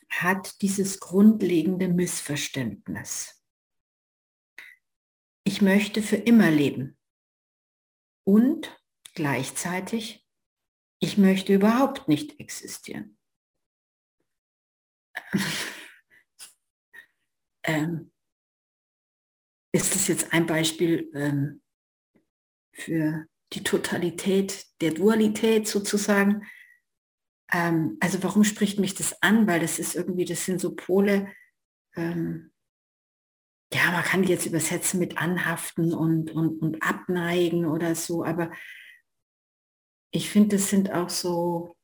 [0.08, 3.44] hat dieses grundlegende Missverständnis.
[5.44, 6.96] Ich möchte für immer leben.
[8.24, 8.76] Und
[9.16, 10.24] Gleichzeitig,
[11.00, 13.16] ich möchte überhaupt nicht existieren.
[17.64, 18.12] ähm,
[19.72, 21.62] ist das jetzt ein Beispiel, ähm,
[22.74, 26.46] für die Totalität der Dualität sozusagen.
[27.52, 29.46] Ähm, also warum spricht mich das an?
[29.46, 31.32] Weil das ist irgendwie, das sind so Pole,
[31.96, 32.52] ähm,
[33.72, 38.50] ja, man kann die jetzt übersetzen mit anhaften und, und, und abneigen oder so, aber
[40.12, 41.76] ich finde, das sind auch so,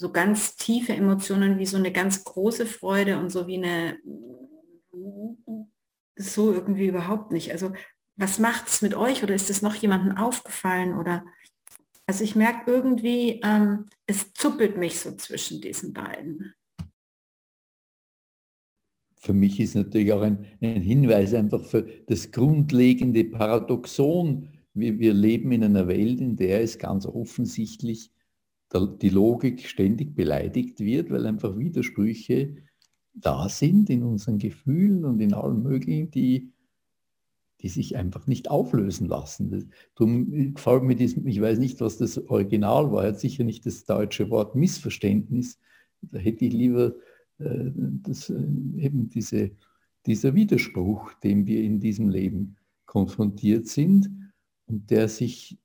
[0.00, 3.98] so ganz tiefe Emotionen wie so eine ganz große Freude und so wie eine,
[6.16, 7.52] so irgendwie überhaupt nicht.
[7.52, 7.72] Also
[8.16, 11.24] was macht es mit euch oder ist es noch jemandem aufgefallen oder
[12.06, 16.54] also ich merke irgendwie, ähm, es zuppelt mich so zwischen diesen beiden
[19.24, 24.50] für mich ist natürlich auch ein, ein, Hinweis einfach für das grundlegende Paradoxon.
[24.74, 28.12] Wir, wir, leben in einer Welt, in der es ganz offensichtlich
[28.70, 32.56] der, die Logik ständig beleidigt wird, weil einfach Widersprüche
[33.14, 36.52] da sind in unseren Gefühlen und in allem Möglichen, die,
[37.64, 39.70] die sich einfach nicht auflösen lassen.
[39.94, 43.86] Darum gefällt mir diesem, ich weiß nicht, was das Original war, hat sicher nicht das
[43.86, 45.58] deutsche Wort Missverständnis.
[46.02, 46.94] Da hätte ich lieber
[47.38, 47.70] äh,
[48.02, 49.52] das, äh, eben diese,
[50.04, 54.10] dieser Widerspruch, dem wir in diesem Leben konfrontiert sind
[54.66, 55.58] und der sich,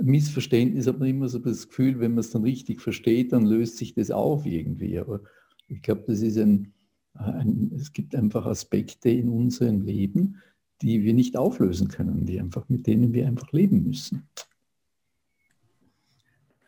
[0.00, 3.76] Missverständnis hat man immer so das Gefühl, wenn man es dann richtig versteht, dann löst
[3.76, 5.00] sich das auf irgendwie.
[5.00, 5.20] Aber
[5.66, 6.74] ich glaube, das ist ein,
[7.14, 10.36] ein, es gibt einfach Aspekte in unserem Leben,
[10.82, 14.28] die wir nicht auflösen können, die einfach, mit denen wir einfach leben müssen.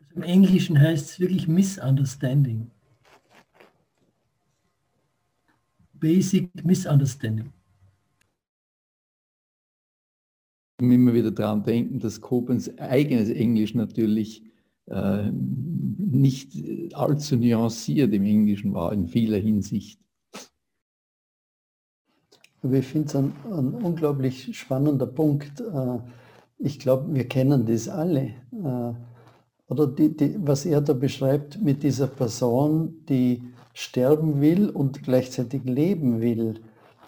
[0.00, 2.70] Also Im Englischen heißt es wirklich Misunderstanding.
[6.02, 7.52] basic misunderstanding.
[10.80, 14.42] Immer wieder daran denken, dass Kobens eigenes Englisch natürlich
[14.86, 16.52] äh, nicht
[16.92, 20.00] allzu nuanciert im Englischen war in vieler Hinsicht.
[22.70, 25.60] Ich finde es ein, ein, unglaublich spannender Punkt.
[25.60, 25.98] Äh,
[26.58, 28.34] ich glaube, wir kennen das alle.
[28.52, 28.92] Äh,
[29.68, 33.42] oder die, die, was er da beschreibt mit dieser Person, die
[33.74, 36.60] sterben will und gleichzeitig leben will.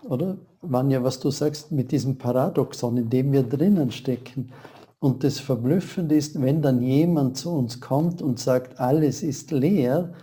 [0.02, 0.38] Oder?
[0.62, 4.50] Vanja, was du sagst mit diesem Paradoxon, in dem wir drinnen stecken.
[4.98, 10.14] Und das Verblüffende ist, wenn dann jemand zu uns kommt und sagt, alles ist leer,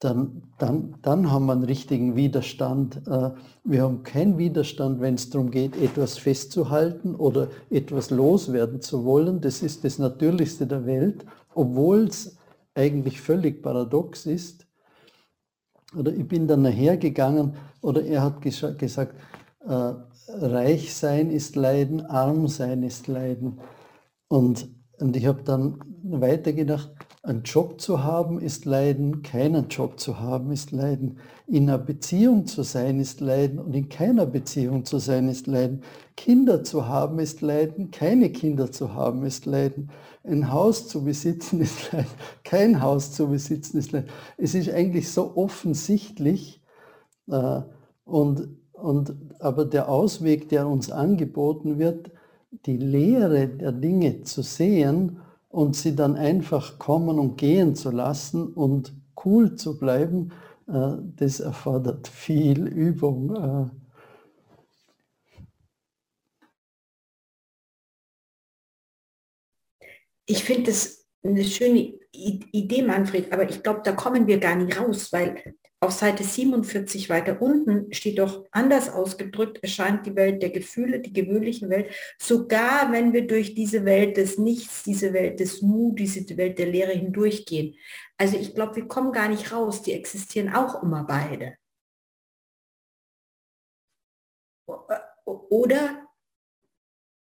[0.00, 3.02] dann, dann, dann haben wir einen richtigen Widerstand.
[3.08, 3.30] Äh,
[3.64, 9.40] wir haben keinen Widerstand, wenn es darum geht, etwas festzuhalten oder etwas loswerden zu wollen.
[9.40, 12.36] Das ist das Natürlichste der Welt, obwohl es
[12.74, 14.66] eigentlich völlig paradox ist.
[15.96, 19.14] Oder ich bin dann nachher gegangen oder er hat gesagt,
[19.66, 19.92] äh,
[20.28, 23.58] reich sein ist Leiden, arm sein ist Leiden.
[24.28, 26.90] Und, und ich habe dann weitergedacht,
[27.28, 31.18] einen Job zu haben ist Leiden, keinen Job zu haben ist Leiden.
[31.46, 35.82] In einer Beziehung zu sein ist Leiden und in keiner Beziehung zu sein ist Leiden.
[36.16, 39.90] Kinder zu haben ist Leiden, keine Kinder zu haben ist Leiden.
[40.24, 42.10] Ein Haus zu besitzen ist Leiden,
[42.44, 44.08] kein Haus zu besitzen ist Leiden.
[44.38, 46.62] Es ist eigentlich so offensichtlich
[47.30, 47.60] äh,
[48.04, 52.10] und, und aber der Ausweg, der uns angeboten wird,
[52.64, 58.52] die Lehre der Dinge zu sehen und sie dann einfach kommen und gehen zu lassen
[58.52, 60.32] und cool zu bleiben,
[60.68, 63.34] äh, das erfordert viel Übung.
[63.34, 63.70] Äh.
[70.26, 74.78] Ich finde das eine schöne Idee, Manfred, aber ich glaube, da kommen wir gar nicht
[74.78, 75.42] raus, weil
[75.80, 81.12] auf Seite 47 weiter unten steht doch anders ausgedrückt, erscheint die Welt der Gefühle, die
[81.12, 86.36] gewöhnliche Welt, sogar wenn wir durch diese Welt des Nichts, diese Welt des Nu, diese
[86.36, 87.76] Welt der Leere hindurchgehen.
[88.16, 91.56] Also ich glaube, wir kommen gar nicht raus, die existieren auch immer beide.
[95.24, 96.08] Oder,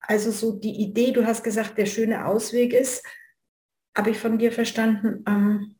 [0.01, 3.03] also so die Idee, du hast gesagt, der schöne Ausweg ist,
[3.97, 5.74] habe ich von dir verstanden, ähm,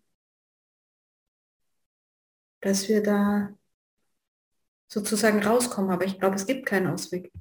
[2.66, 3.50] dass wir da
[4.88, 5.92] sozusagen rauskommen.
[5.92, 7.32] Aber ich glaube, es gibt keinen Ausweg.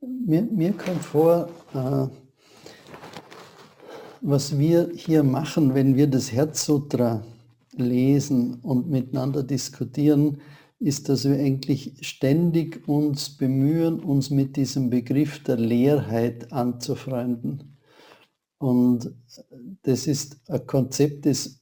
[0.00, 2.08] Mir, mir kommt vor, äh,
[4.22, 7.22] was wir hier machen, wenn wir das Herzsutra
[7.72, 10.40] lesen und miteinander diskutieren,
[10.78, 17.76] ist, dass wir eigentlich ständig uns bemühen, uns mit diesem Begriff der Leerheit anzufreunden.
[18.58, 19.14] Und
[19.82, 21.61] das ist ein Konzept, das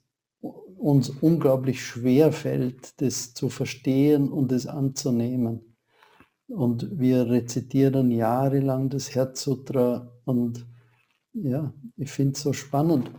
[0.81, 5.77] uns unglaublich schwer fällt, das zu verstehen und es anzunehmen.
[6.49, 10.67] Und wir rezitieren jahrelang das Herzsutra und
[11.33, 13.11] ja, ich finde es so spannend,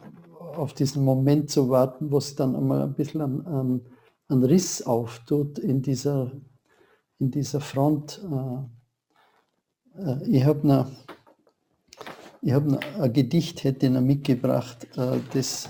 [0.56, 3.82] auf diesen Moment zu warten, wo es dann einmal ein bisschen an, an,
[4.28, 6.32] an Riss auftut in dieser,
[7.20, 8.22] in dieser Front.
[9.96, 10.88] Äh, äh, ich habe
[12.42, 15.70] Ich habe ein Gedicht hätte ich noch mitgebracht, äh, das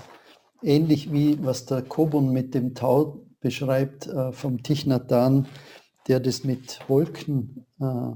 [0.62, 5.46] ähnlich wie was der Kobun mit dem Tau beschreibt, äh, vom Tichnatan,
[6.08, 8.12] der das mit Wolken äh,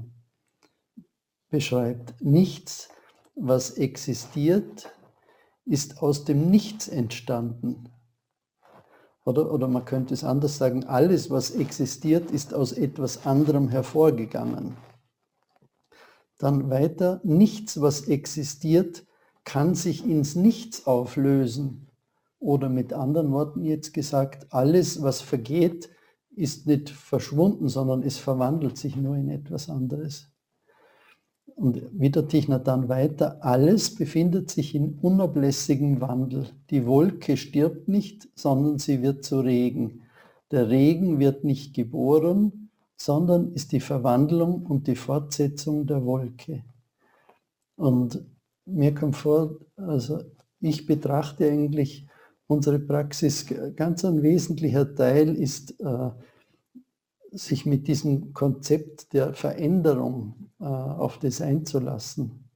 [1.49, 2.21] beschreibt.
[2.21, 2.89] Nichts,
[3.35, 4.93] was existiert,
[5.65, 7.89] ist aus dem Nichts entstanden.
[9.25, 14.77] Oder, oder man könnte es anders sagen, alles, was existiert, ist aus etwas anderem hervorgegangen.
[16.37, 19.05] Dann weiter, nichts, was existiert,
[19.43, 21.86] kann sich ins Nichts auflösen.
[22.39, 25.89] Oder mit anderen Worten jetzt gesagt, alles, was vergeht,
[26.35, 30.29] ist nicht verschwunden, sondern es verwandelt sich nur in etwas anderes.
[31.55, 36.45] Und wieder Tichner dann weiter, alles befindet sich in unablässigem Wandel.
[36.69, 40.03] Die Wolke stirbt nicht, sondern sie wird zu Regen.
[40.51, 46.63] Der Regen wird nicht geboren, sondern ist die Verwandlung und die Fortsetzung der Wolke.
[47.75, 48.23] Und
[48.65, 50.19] mir kommt vor, also
[50.59, 52.06] ich betrachte eigentlich
[52.47, 53.45] unsere Praxis,
[53.75, 56.09] ganz ein wesentlicher Teil ist, äh,
[57.31, 62.49] sich mit diesem Konzept der Veränderung äh, auf das einzulassen.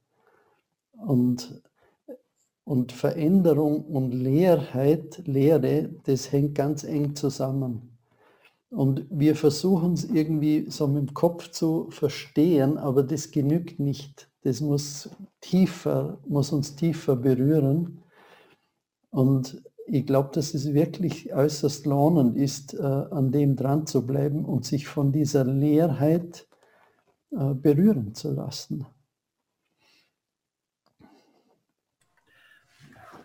[0.96, 1.62] Und,
[2.64, 7.92] und Veränderung und Leerheit, Lehre, das hängt ganz eng zusammen.
[8.70, 14.30] Und wir versuchen es irgendwie so mit dem Kopf zu verstehen, aber das genügt nicht.
[14.44, 15.10] Das muss
[15.42, 18.02] tiefer, muss uns tiefer berühren.
[19.10, 24.44] Und ich glaube, dass es wirklich äußerst lohnend ist, äh, an dem dran zu bleiben
[24.44, 26.46] und sich von dieser Leerheit
[27.30, 28.86] äh, berühren zu lassen.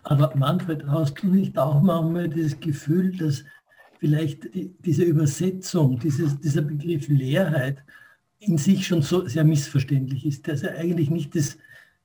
[0.02, 3.44] Aber Manfred, hast du nicht auch manchmal das Gefühl, dass
[3.98, 7.84] vielleicht diese Übersetzung, dieses, dieser Begriff Leerheit
[8.38, 11.58] in sich schon so sehr missverständlich ist, dass er eigentlich nicht das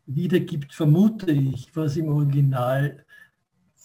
[0.06, 3.06] wiedergibt, vermute ich, was im Original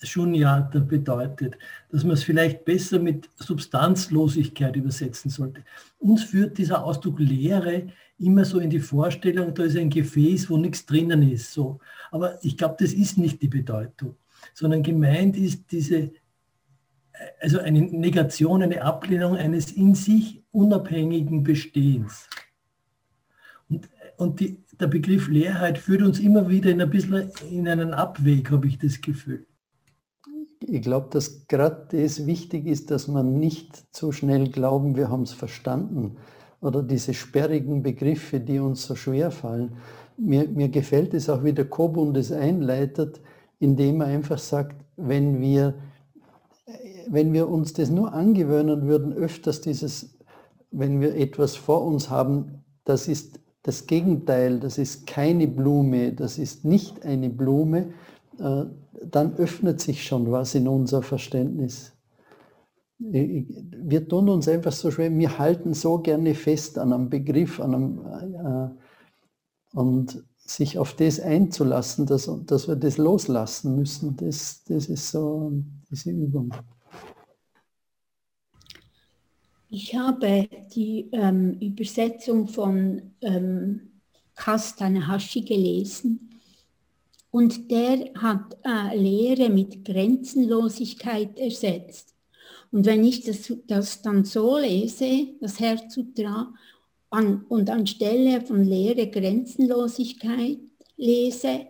[0.02, 1.56] Shunyata bedeutet,
[1.90, 5.64] dass man es vielleicht besser mit Substanzlosigkeit übersetzen sollte.
[5.98, 7.88] Uns führt dieser Ausdruck Leere
[8.18, 11.52] immer so in die Vorstellung, da ist ein Gefäß, wo nichts drinnen ist.
[11.52, 11.80] So.
[12.10, 14.16] Aber ich glaube, das ist nicht die Bedeutung,
[14.54, 16.12] sondern gemeint ist diese
[17.40, 22.28] also eine Negation, eine Ablehnung eines in sich unabhängigen Bestehens.
[23.68, 27.92] Und, und die, der Begriff Leerheit führt uns immer wieder in ein bisschen in einen
[27.92, 29.46] Abweg, habe ich das Gefühl.
[30.60, 35.22] Ich glaube, dass gerade das wichtig ist, dass man nicht zu schnell glauben, wir haben
[35.22, 36.16] es verstanden.
[36.60, 39.76] Oder diese sperrigen Begriffe, die uns so schwer fallen.
[40.16, 43.20] Mir, mir gefällt es auch, wie der Kobun das einleitet,
[43.60, 45.74] indem er einfach sagt, wenn wir
[47.10, 50.18] wenn wir uns das nur angewöhnen würden, öfters dieses,
[50.70, 56.38] wenn wir etwas vor uns haben, das ist das Gegenteil, das ist keine Blume, das
[56.38, 57.92] ist nicht eine Blume,
[58.38, 61.92] dann öffnet sich schon was in unser Verständnis.
[62.98, 67.74] Wir tun uns einfach so schwer, wir halten so gerne fest an einem Begriff, an
[67.74, 74.86] einem, äh, und sich auf das einzulassen, dass, dass wir das loslassen müssen, das, das
[74.86, 75.52] ist so
[75.90, 76.52] diese Übung.
[79.70, 83.80] Ich habe die ähm, Übersetzung von ähm,
[84.34, 86.37] Kastanahashi gelesen
[87.30, 92.14] und der hat äh, Lehre mit Grenzenlosigkeit ersetzt.
[92.70, 96.52] Und wenn ich das, das dann so lese, das Herzutra,
[97.10, 100.58] an, und anstelle von Lehre Grenzenlosigkeit
[100.96, 101.66] lese,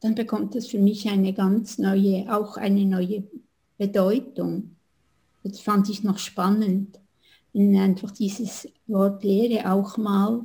[0.00, 3.24] dann bekommt das für mich eine ganz neue, auch eine neue
[3.78, 4.76] Bedeutung.
[5.44, 6.98] Das fand ich noch spannend
[7.52, 10.44] wenn einfach dieses Wort Lehre auch mal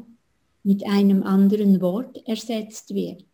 [0.63, 3.25] mit einem anderen Wort ersetzt wird.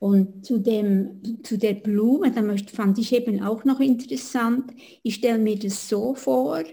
[0.00, 2.42] Und zu, dem, zu der Blume, da
[2.72, 4.72] fand ich eben auch noch interessant,
[5.02, 6.64] ich stelle mir das so vor,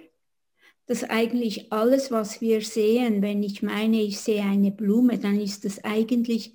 [0.85, 5.65] dass eigentlich alles, was wir sehen, wenn ich meine, ich sehe eine Blume, dann ist
[5.65, 6.53] das eigentlich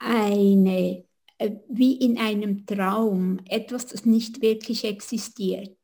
[0.00, 1.04] eine,
[1.38, 5.78] äh, wie in einem Traum, etwas, das nicht wirklich existiert.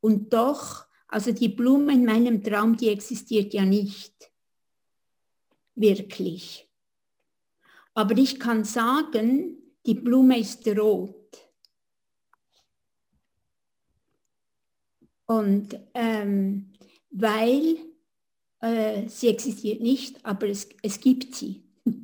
[0.00, 4.14] Und doch, also die Blume in meinem Traum, die existiert ja nicht
[5.74, 6.65] wirklich.
[7.96, 11.14] Aber ich kann sagen, die Blume ist rot.
[15.24, 16.74] Und ähm,
[17.10, 17.78] weil
[18.60, 21.64] äh, sie existiert nicht, aber es, es gibt sie.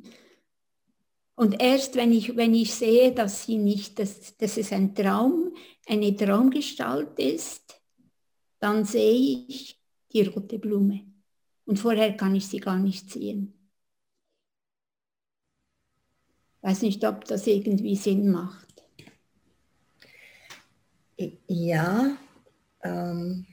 [1.35, 5.53] Und erst wenn ich, wenn ich sehe, dass sie nicht, dass, dass es ein Traum,
[5.85, 7.79] eine Traumgestalt ist,
[8.59, 9.79] dann sehe ich
[10.11, 11.01] die rote Blume.
[11.65, 13.62] Und vorher kann ich sie gar nicht sehen.
[16.63, 18.83] Weiß nicht, ob das irgendwie Sinn macht.
[21.47, 22.17] Ja,
[22.81, 23.45] ähm,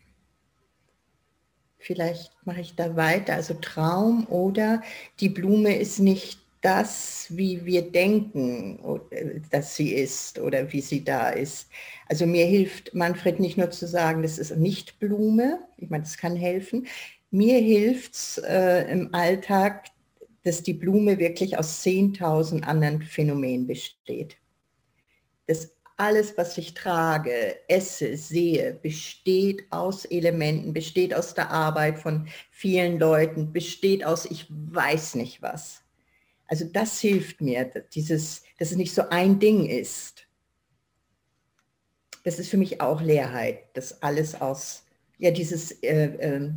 [1.76, 3.34] vielleicht mache ich da weiter.
[3.34, 4.80] Also Traum oder
[5.18, 8.78] die Blume ist nicht das, wie wir denken,
[9.50, 11.68] dass sie ist oder wie sie da ist.
[12.06, 16.16] Also mir hilft Manfred nicht nur zu sagen, das ist nicht Blume, ich meine, das
[16.16, 16.86] kann helfen.
[17.32, 19.86] Mir hilft es äh, im Alltag,
[20.42, 24.36] dass die Blume wirklich aus 10.000 anderen Phänomenen besteht.
[25.46, 32.26] Das alles, was ich trage, esse, sehe, besteht aus Elementen, besteht aus der Arbeit von
[32.50, 35.82] vielen Leuten, besteht aus ich weiß nicht was.
[36.46, 40.26] Also das hilft mir, dieses, dass es nicht so ein Ding ist.
[42.24, 44.86] Das ist für mich auch Leerheit, das alles aus,
[45.18, 46.50] ja, dieses, äh, äh,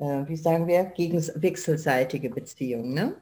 [0.00, 3.16] äh, wie sagen wir, gegen wechselseitige Beziehung, ne?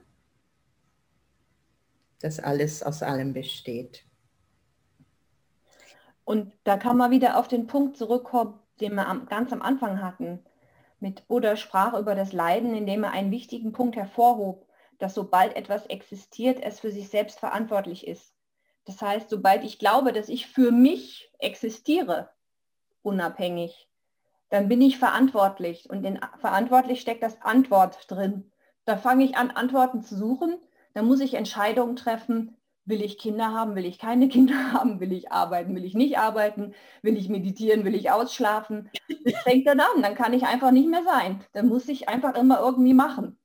[2.20, 4.04] Dass alles aus allem besteht.
[6.24, 10.02] Und da kann man wieder auf den Punkt zurückkommen, den wir am, ganz am Anfang
[10.02, 10.40] hatten.
[11.00, 14.68] Mit Buddha sprach über das Leiden, indem er einen wichtigen Punkt hervorhob
[14.98, 18.34] dass sobald etwas existiert, es für sich selbst verantwortlich ist.
[18.84, 22.30] Das heißt, sobald ich glaube, dass ich für mich existiere,
[23.02, 23.87] unabhängig,
[24.50, 28.50] dann bin ich verantwortlich und in verantwortlich steckt das Antwort drin.
[28.84, 30.58] Da fange ich an, Antworten zu suchen,
[30.94, 35.12] da muss ich Entscheidungen treffen, will ich Kinder haben, will ich keine Kinder haben, will
[35.12, 38.90] ich arbeiten, will ich nicht arbeiten, will ich meditieren, will ich ausschlafen.
[39.24, 41.44] Das fängt dann an, dann kann ich einfach nicht mehr sein.
[41.52, 43.38] Dann muss ich einfach immer irgendwie machen.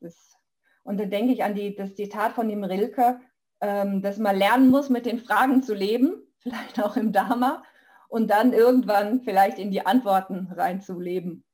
[0.00, 0.34] Das,
[0.82, 3.20] und da denke ich an die, das Zitat von dem Rilke,
[3.60, 7.62] ähm, dass man lernen muss, mit den Fragen zu leben, vielleicht auch im Dharma,
[8.10, 11.44] und dann irgendwann vielleicht in die Antworten reinzuleben.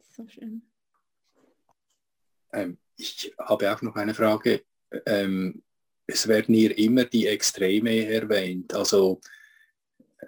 [0.00, 0.62] So schön.
[2.52, 4.62] Ähm, ich habe auch noch eine Frage.
[5.04, 5.62] Ähm,
[6.06, 8.72] es werden hier immer die Extreme erwähnt.
[8.74, 9.20] Also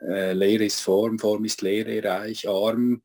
[0.06, 3.02] äh, Lehre ist Form, Form ist Lehre, reich, arm.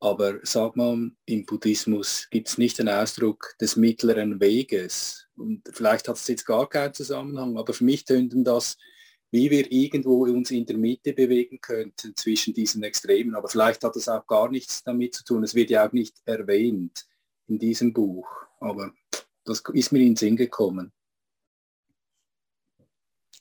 [0.00, 5.28] Aber sagt man, im Buddhismus gibt es nicht den Ausdruck des mittleren Weges.
[5.36, 8.76] Und vielleicht hat es jetzt gar keinen Zusammenhang, aber für mich tönt das,
[9.32, 13.34] wie wir irgendwo uns in der Mitte bewegen könnten zwischen diesen Extremen.
[13.34, 15.42] Aber vielleicht hat das auch gar nichts damit zu tun.
[15.42, 17.06] Es wird ja auch nicht erwähnt
[17.48, 18.28] in diesem Buch.
[18.60, 18.92] Aber
[19.44, 20.92] das ist mir in den Sinn gekommen.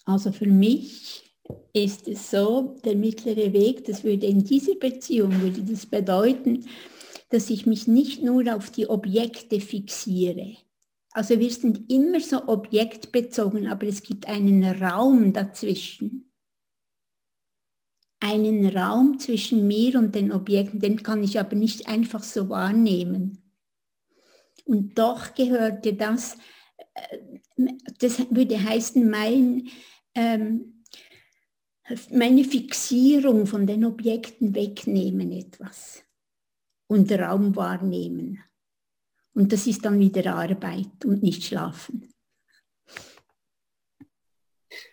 [0.06, 1.36] Also für mich
[1.74, 6.66] ist es so, der mittlere Weg, das würde in dieser Beziehung, würde das bedeuten,
[7.30, 10.56] dass ich mich nicht nur auf die Objekte fixiere.
[11.14, 16.32] Also wir sind immer so objektbezogen, aber es gibt einen Raum dazwischen.
[18.22, 23.42] Einen Raum zwischen mir und den Objekten, den kann ich aber nicht einfach so wahrnehmen.
[24.64, 26.38] Und doch gehörte das,
[26.94, 27.18] äh,
[28.00, 29.68] das würde heißen, mein,
[30.16, 30.84] ähm,
[32.12, 36.04] meine Fixierung von den Objekten wegnehmen etwas
[36.88, 38.40] und Raum wahrnehmen.
[39.34, 42.14] Und das ist dann wieder Arbeit und nicht Schlafen.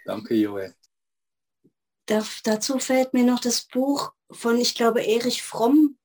[0.04, 0.74] Danke, Joel.
[2.06, 5.98] Da, dazu fällt mir noch das Buch von, ich glaube, Erich Fromm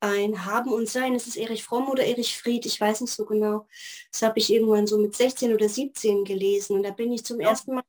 [0.00, 1.14] ein, Haben und Sein.
[1.14, 2.64] Ist es Erich Fromm oder Erich Fried?
[2.66, 3.66] Ich weiß nicht so genau.
[4.12, 6.76] Das habe ich irgendwann so mit 16 oder 17 gelesen.
[6.76, 7.48] Und da bin ich zum ja.
[7.48, 7.84] ersten Mal,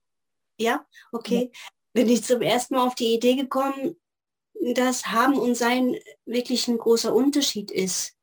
[0.60, 1.52] ja, okay.
[1.54, 1.60] Ja
[1.94, 3.96] bin ich zum ersten Mal auf die Idee gekommen,
[4.74, 8.18] dass Haben und Sein wirklich ein großer Unterschied ist.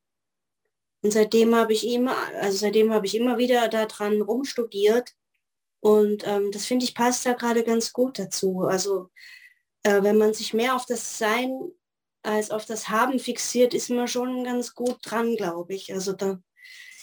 [1.03, 5.15] Und seitdem habe ich immer, also seitdem habe ich immer wieder daran rumstudiert.
[5.81, 8.63] Und ähm, das finde ich passt da gerade ganz gut dazu.
[8.63, 9.11] Also
[9.85, 11.71] äh, wenn man sich mehr auf das Sein
[12.23, 15.93] als auf das Haben fixiert, ist man schon ganz gut dran, glaube ich.
[15.93, 16.41] Also da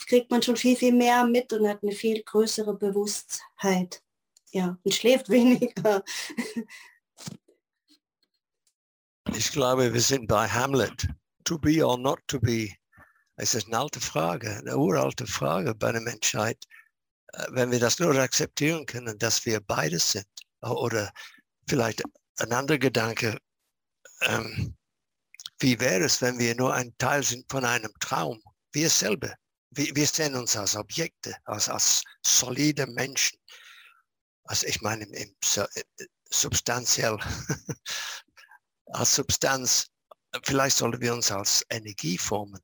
[0.08, 4.02] kriegt man schon viel, viel mehr mit und hat eine viel größere Bewusstheit
[4.52, 6.04] ja, und schläft weniger.
[9.36, 11.08] Ich glaube, wir sind bei Hamlet.
[11.46, 12.74] To be or not to be.
[13.38, 16.64] Es ist eine alte Frage, eine uralte Frage bei der Menschheit.
[17.34, 20.28] Äh, wenn wir das nur akzeptieren können, dass wir beides sind.
[20.62, 21.12] Oder
[21.68, 22.02] vielleicht
[22.40, 23.38] ein anderer Gedanke,
[24.22, 24.76] ähm,
[25.60, 28.42] wie wäre es, wenn wir nur ein Teil sind von einem Traum?
[28.72, 29.36] Wir selber.
[29.72, 33.38] Wir, wir sehen uns als Objekte, als, als solide Menschen
[34.46, 35.84] also ich meine im, im äh,
[36.30, 37.18] substanziell,
[38.88, 39.88] als Substanz,
[40.44, 42.62] vielleicht sollten wir uns als Energieformen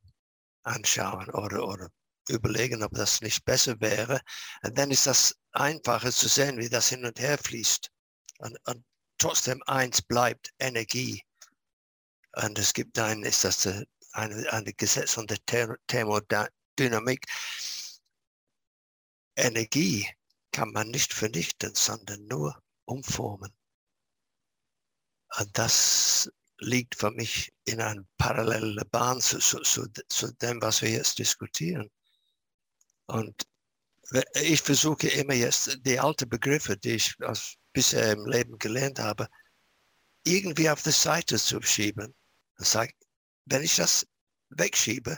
[0.64, 1.90] anschauen oder, oder
[2.30, 4.22] überlegen, ob das nicht besser wäre.
[4.64, 7.90] Und dann ist das einfacher zu sehen, wie das hin und her fließt.
[8.40, 8.86] Und, und
[9.18, 11.22] trotzdem eins bleibt Energie.
[12.34, 13.68] Und es gibt ein, ist das
[14.14, 15.38] eine, eine Gesetz von der
[15.88, 17.26] Thermodynamik.
[19.36, 20.08] Energie
[20.52, 23.54] kann man nicht vernichten, sondern nur umformen.
[25.38, 26.30] Und das
[26.62, 31.20] liegt für mich in einer parallelen Bahn zu, zu, zu, zu dem, was wir jetzt
[31.20, 31.90] diskutieren.
[33.08, 33.44] Und
[34.36, 37.16] ich versuche immer jetzt die alten Begriffe, die ich
[37.74, 39.28] bisher im Leben gelernt habe,
[40.24, 42.14] irgendwie auf die Seite zu schieben.
[42.58, 42.94] Und sage,
[43.46, 44.06] wenn ich das
[44.50, 45.18] wegschiebe,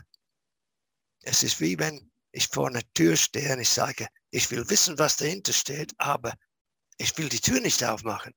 [1.24, 4.98] es ist wie wenn ich vor einer Tür stehe und ich sage, ich will wissen,
[4.98, 6.34] was dahinter steht, aber
[6.98, 8.34] ich will die Tür nicht aufmachen.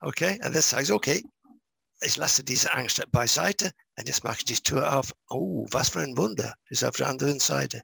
[0.00, 1.24] Okay, und dann sage ich, okay,
[2.00, 5.12] ich lasse diese Angst beiseite und jetzt mache ich die Tür auf.
[5.28, 7.82] Oh, was für ein Wunder, ist auf der anderen Seite.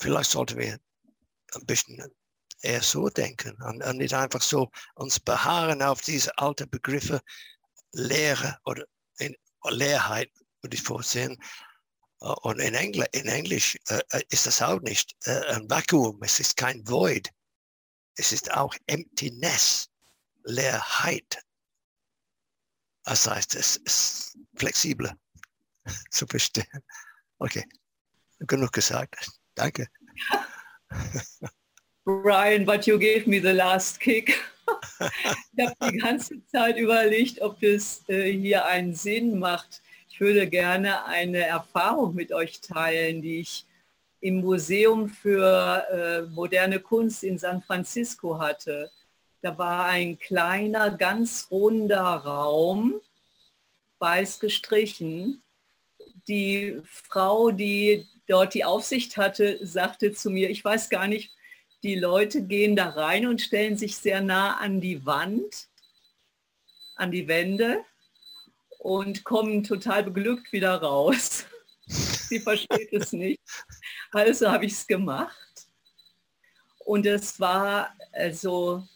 [0.00, 0.78] Vielleicht sollten wir
[1.54, 2.02] ein bisschen
[2.62, 7.20] eher so denken und, und nicht einfach so uns beharren auf diese alten Begriffe
[7.92, 8.84] Lehre oder
[9.18, 9.34] in,
[9.68, 10.30] Leerheit,
[10.62, 11.36] würde ich vorsehen.
[12.18, 16.56] Und in, Engl in Englisch äh, ist das auch nicht äh, ein Vakuum, es ist
[16.56, 17.30] kein Void.
[18.16, 19.88] Es ist auch Emptiness,
[20.44, 21.42] Leerheit.
[23.04, 25.16] Das heißt, es ist flexibler
[26.10, 26.82] zu verstehen.
[27.38, 27.64] Okay,
[28.40, 29.30] genug gesagt.
[29.54, 29.88] Danke.
[32.04, 34.40] Brian, but you gave me the last kick.
[35.56, 39.82] ich habe die ganze Zeit überlegt, ob es äh, hier einen Sinn macht.
[40.08, 43.66] Ich würde gerne eine Erfahrung mit euch teilen, die ich
[44.20, 48.90] im Museum für äh, moderne Kunst in San Francisco hatte.
[49.42, 53.00] Da war ein kleiner, ganz runder Raum,
[53.98, 55.42] weiß gestrichen.
[56.28, 61.32] Die Frau, die dort die Aufsicht hatte, sagte zu mir, ich weiß gar nicht,
[61.82, 65.68] die Leute gehen da rein und stellen sich sehr nah an die Wand,
[66.96, 67.82] an die Wände
[68.78, 71.46] und kommen total beglückt wieder raus.
[71.86, 73.40] Sie versteht es nicht.
[74.12, 75.66] Also habe ich es gemacht.
[76.84, 78.86] Und es war, also,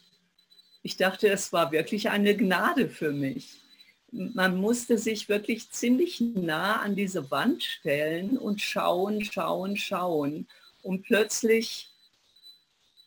[0.85, 3.65] ich dachte, es war wirklich eine Gnade für mich
[4.15, 10.47] man musste sich wirklich ziemlich nah an diese Wand stellen und schauen, schauen, schauen.
[10.83, 11.91] Und plötzlich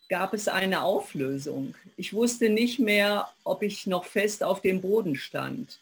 [0.08, 1.74] gab es eine Auflösung.
[1.96, 5.80] Ich wusste nicht mehr, ob ich noch fest auf dem Boden stand.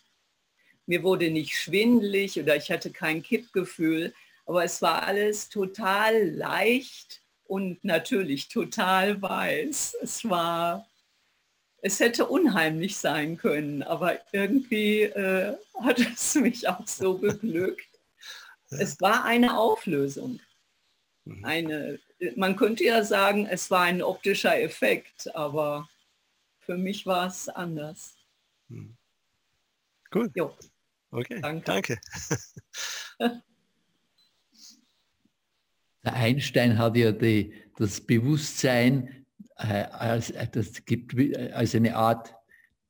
[0.86, 4.14] Mir wurde nicht schwindlig oder ich hatte kein Kippgefühl,
[4.46, 9.96] aber es war alles total leicht und natürlich total weiß.
[10.02, 10.86] Es war
[11.86, 17.86] es hätte unheimlich sein können, aber irgendwie äh, hat es mich auch so beglückt.
[18.70, 20.40] Es war eine Auflösung.
[21.24, 21.44] Mhm.
[21.44, 22.00] Eine,
[22.34, 25.88] man könnte ja sagen, es war ein optischer Effekt, aber
[26.58, 28.16] für mich war es anders.
[28.66, 28.96] Mhm.
[30.12, 30.28] Cool.
[30.34, 30.56] Jo.
[31.12, 31.64] Okay, danke.
[31.64, 32.00] danke.
[36.04, 39.25] Der Einstein hat ja die, das Bewusstsein äh,
[39.56, 42.34] als, äh, das gibt äh, als eine Art,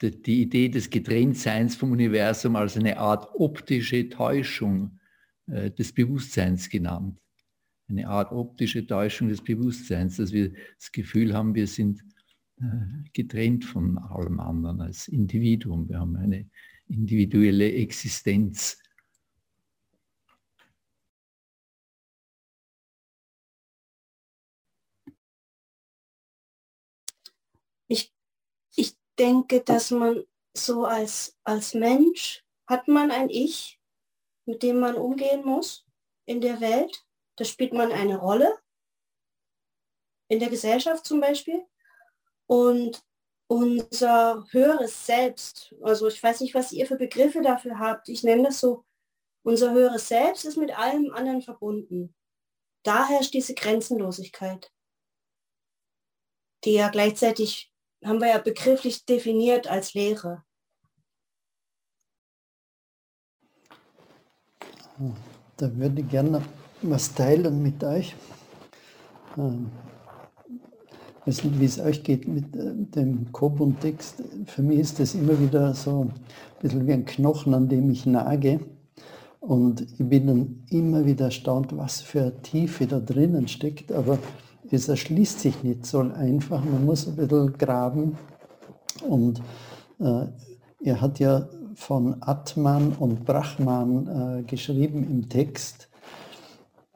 [0.03, 5.01] die Idee des Getrenntseins vom Universum als eine Art optische Täuschung
[5.47, 7.19] des Bewusstseins genannt.
[7.89, 12.05] Eine Art optische Täuschung des Bewusstseins, dass wir das Gefühl haben, wir sind
[13.15, 15.89] getrennt von allem anderen als Individuum.
[15.89, 16.47] Wir haben eine
[16.89, 18.77] individuelle Existenz
[29.19, 33.81] denke, dass man so als, als Mensch hat man ein Ich,
[34.47, 35.85] mit dem man umgehen muss
[36.25, 37.05] in der Welt.
[37.37, 38.59] Da spielt man eine Rolle,
[40.29, 41.65] in der Gesellschaft zum Beispiel.
[42.47, 43.05] Und
[43.49, 48.45] unser höheres Selbst, also ich weiß nicht, was ihr für Begriffe dafür habt, ich nenne
[48.45, 48.85] das so,
[49.43, 52.15] unser höheres Selbst ist mit allem anderen verbunden.
[52.83, 54.73] Da herrscht diese Grenzenlosigkeit,
[56.65, 57.73] die ja gleichzeitig
[58.07, 60.43] haben wir ja begrifflich definiert als Lehre.
[65.57, 66.43] Da würde ich gerne
[66.83, 68.15] was teilen mit euch.
[69.37, 69.71] Ähm,
[71.21, 74.23] ich weiß nicht, wie es euch geht mit äh, dem Kobun-Text.
[74.47, 76.15] Für mich ist das immer wieder so ein
[76.61, 78.61] bisschen wie ein Knochen, an dem ich nage.
[79.41, 83.93] Und ich bin dann immer wieder erstaunt, was für eine Tiefe da drinnen steckt.
[83.93, 84.19] Aber
[84.71, 88.17] es erschließt sich nicht so einfach, man muss ein bisschen graben.
[89.09, 89.41] Und
[90.01, 90.27] äh,
[90.83, 95.89] er hat ja von Atman und Brahman äh, geschrieben im Text.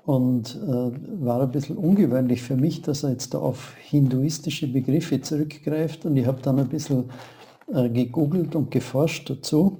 [0.04, 5.20] Und äh, war ein bisschen ungewöhnlich für mich, dass er jetzt da auf hinduistische Begriffe
[5.20, 6.06] zurückgreift.
[6.06, 7.10] Und ich habe dann ein bisschen
[7.72, 9.78] äh, gegoogelt und geforscht dazu.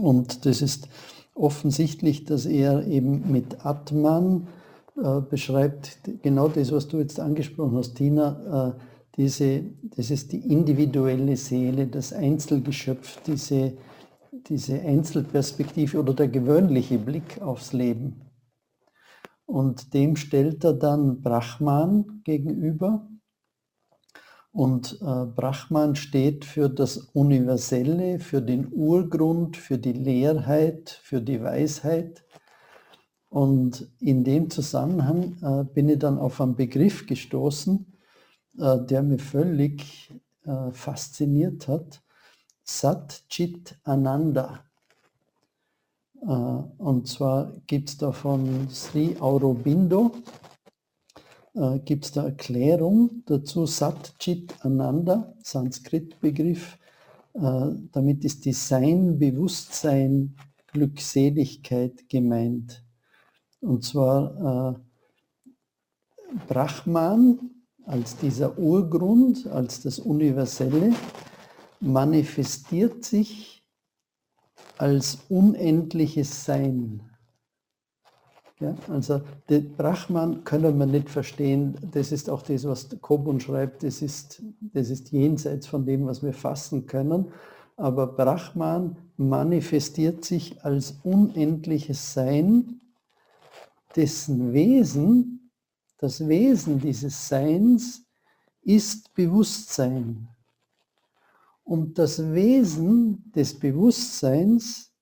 [0.00, 0.88] Und das ist
[1.34, 4.48] offensichtlich, dass er eben mit Atman
[5.02, 8.74] äh, beschreibt genau das, was du jetzt angesprochen hast, Tina.
[8.76, 8.80] Äh,
[9.16, 13.76] diese, das ist die individuelle Seele, das Einzelgeschöpf, diese,
[14.48, 18.22] diese Einzelperspektive oder der gewöhnliche Blick aufs Leben.
[19.44, 23.08] Und dem stellt er dann Brahman gegenüber.
[24.52, 31.42] Und äh, Brahman steht für das Universelle, für den Urgrund, für die Leerheit, für die
[31.42, 32.24] Weisheit.
[33.30, 37.86] Und in dem Zusammenhang äh, bin ich dann auf einen Begriff gestoßen,
[38.58, 40.12] äh, der mich völlig
[40.44, 42.02] äh, fasziniert hat.
[42.64, 44.64] Sat Chit Ananda.
[46.22, 50.12] Äh, und zwar gibt es da von Sri Aurobindo,
[51.54, 56.78] äh, gibt es da Erklärung dazu, Sat Chit Ananda, Sanskrit-Begriff.
[57.34, 60.34] Äh, damit ist Design, Bewusstsein,
[60.72, 62.87] Glückseligkeit gemeint.
[63.60, 67.38] Und zwar äh, Brahman
[67.84, 70.92] als dieser Urgrund, als das Universelle,
[71.80, 73.64] manifestiert sich
[74.76, 77.00] als unendliches Sein.
[78.60, 83.84] Ja, also den Brahman können wir nicht verstehen, das ist auch das, was Kobun schreibt,
[83.84, 87.26] das ist, das ist jenseits von dem, was wir fassen können.
[87.76, 92.80] Aber Brahman manifestiert sich als unendliches Sein,
[93.94, 95.50] dessen Wesen,
[95.98, 98.04] das Wesen dieses Seins
[98.62, 100.28] ist Bewusstsein.
[101.64, 104.92] Und das Wesen des Bewusstseins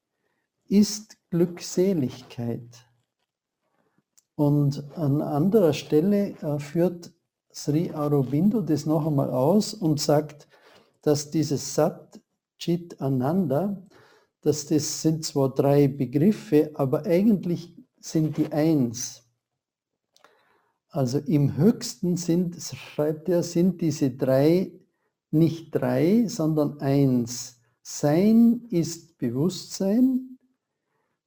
[0.69, 2.87] ist Glückseligkeit.
[4.35, 7.13] Und an anderer Stelle äh, führt
[7.53, 10.47] Sri Aurobindo das noch einmal aus und sagt,
[11.03, 12.21] dass dieses Sat
[12.59, 13.83] Chit Ananda,
[14.43, 17.76] dass das sind zwar drei Begriffe, aber eigentlich
[18.07, 19.23] sind die eins.
[20.89, 24.73] Also im höchsten sind, schreibt er, sind diese drei
[25.31, 27.61] nicht drei, sondern eins.
[27.83, 30.39] Sein ist Bewusstsein,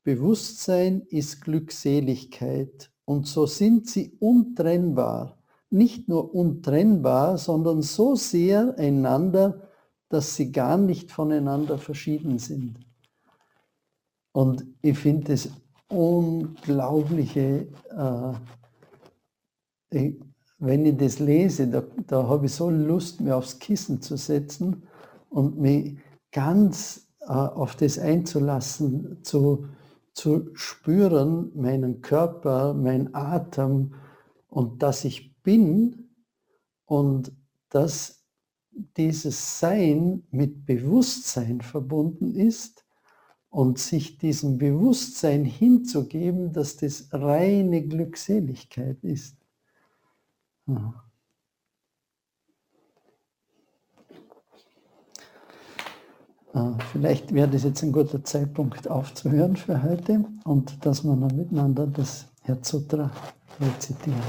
[0.03, 5.37] Bewusstsein ist Glückseligkeit und so sind sie untrennbar.
[5.69, 9.69] Nicht nur untrennbar, sondern so sehr einander,
[10.07, 12.79] dass sie gar nicht voneinander verschieden sind.
[14.31, 15.49] Und ich finde es
[15.89, 17.67] unglaubliche,
[19.91, 20.13] äh,
[20.59, 24.83] wenn ich das lese, da, da habe ich so Lust, mir aufs Kissen zu setzen
[25.29, 25.97] und mich
[26.31, 29.67] ganz äh, auf das einzulassen, zu,
[30.13, 33.95] zu spüren, meinen Körper, mein Atem
[34.47, 36.09] und dass ich bin
[36.85, 37.31] und
[37.69, 38.25] dass
[38.97, 42.85] dieses Sein mit Bewusstsein verbunden ist
[43.49, 49.35] und sich diesem Bewusstsein hinzugeben, dass das reine Glückseligkeit ist.
[50.67, 50.93] Ja.
[56.91, 61.85] Vielleicht wäre das jetzt ein guter Zeitpunkt aufzuhören für heute und dass wir dann miteinander
[61.87, 63.11] das Herzsutra
[63.61, 64.19] rezitieren.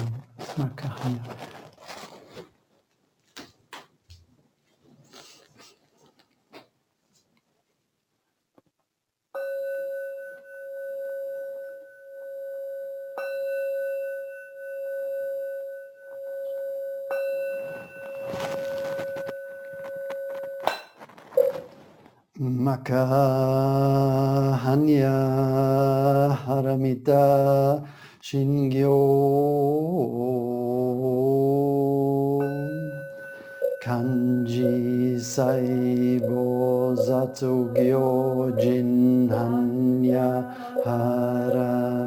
[22.71, 23.51] Makahaya.
[24.61, 25.19] Makahanya
[26.47, 27.83] Haramita
[28.23, 28.95] Shingyo
[33.83, 40.47] Kanji Saibo Zatsugyo Jinhanya
[40.87, 42.07] Haramita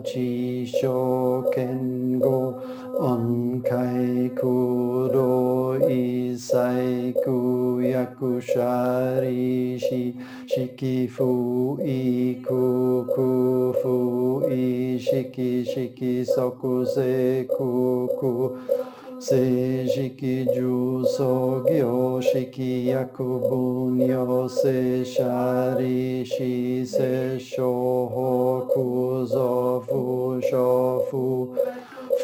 [0.00, 2.56] Chisho Kengo
[2.96, 7.12] Onkai Kuro Isai
[8.24, 10.14] kushari shi
[10.52, 13.94] shiki fu i ku ku fu
[14.48, 18.32] i shiki shiki soku se ku ku
[19.26, 29.26] se shiki ju so gyo shiki yakubu nyo se shari shi se shohoku ho ku
[29.34, 31.22] zo fu sho fu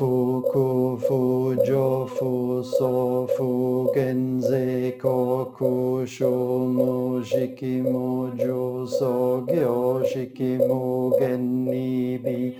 [0.00, 12.56] フクフジョフソフゲンゼコクショムシキムジョソギョシキムゲンニビ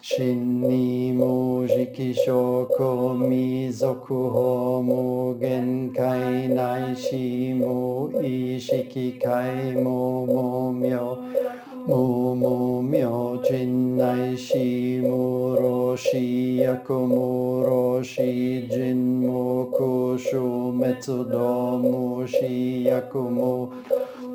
[0.00, 20.16] シンニムジキショコミゾクホムゲンカイナイシムイシキカイモモミョ無無明人内し無ろし薬無ろし人無空
[20.72, 23.68] め滅ど無し薬無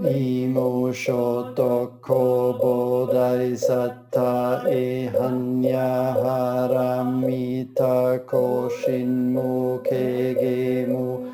[0.04, 11.32] 異無所得公ぼ大いさたえはニャはらみたこしん無けげ無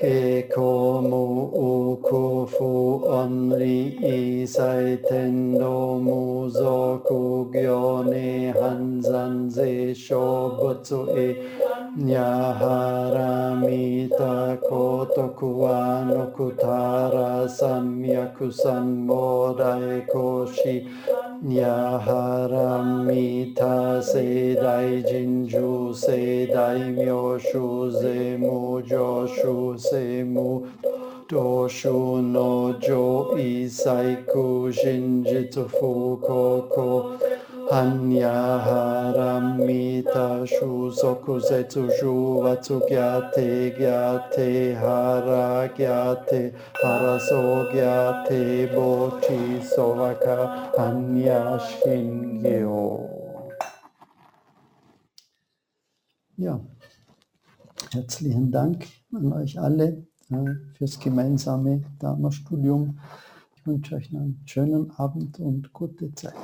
[0.00, 11.34] Ikke como uko fu onri i saitendo muzo kugyo ne hanzan ze shobutsu e
[11.96, 20.86] nyaharamita kotoku wa nokutara samyaku sanmodai koshi
[21.42, 30.68] nyaharamita sedai jinju sedai myoshu ze mujo shu Semu
[31.28, 37.18] Doshu no Jo Isaiku Shinjitsu Fukoko
[37.70, 50.72] Hanya Haramita Shu Soku Setsu Shu Vatsu Gyate Gyate Hara Gyate Haraso Gyate Bochi Sovaka
[50.76, 53.06] Hanya Shingyo.
[56.38, 56.60] Ja,
[57.92, 60.06] herzlichen Dank an euch alle
[60.74, 62.98] fürs gemeinsame Dharma-Studium.
[63.56, 66.34] Ich wünsche euch einen schönen Abend und gute Zeit.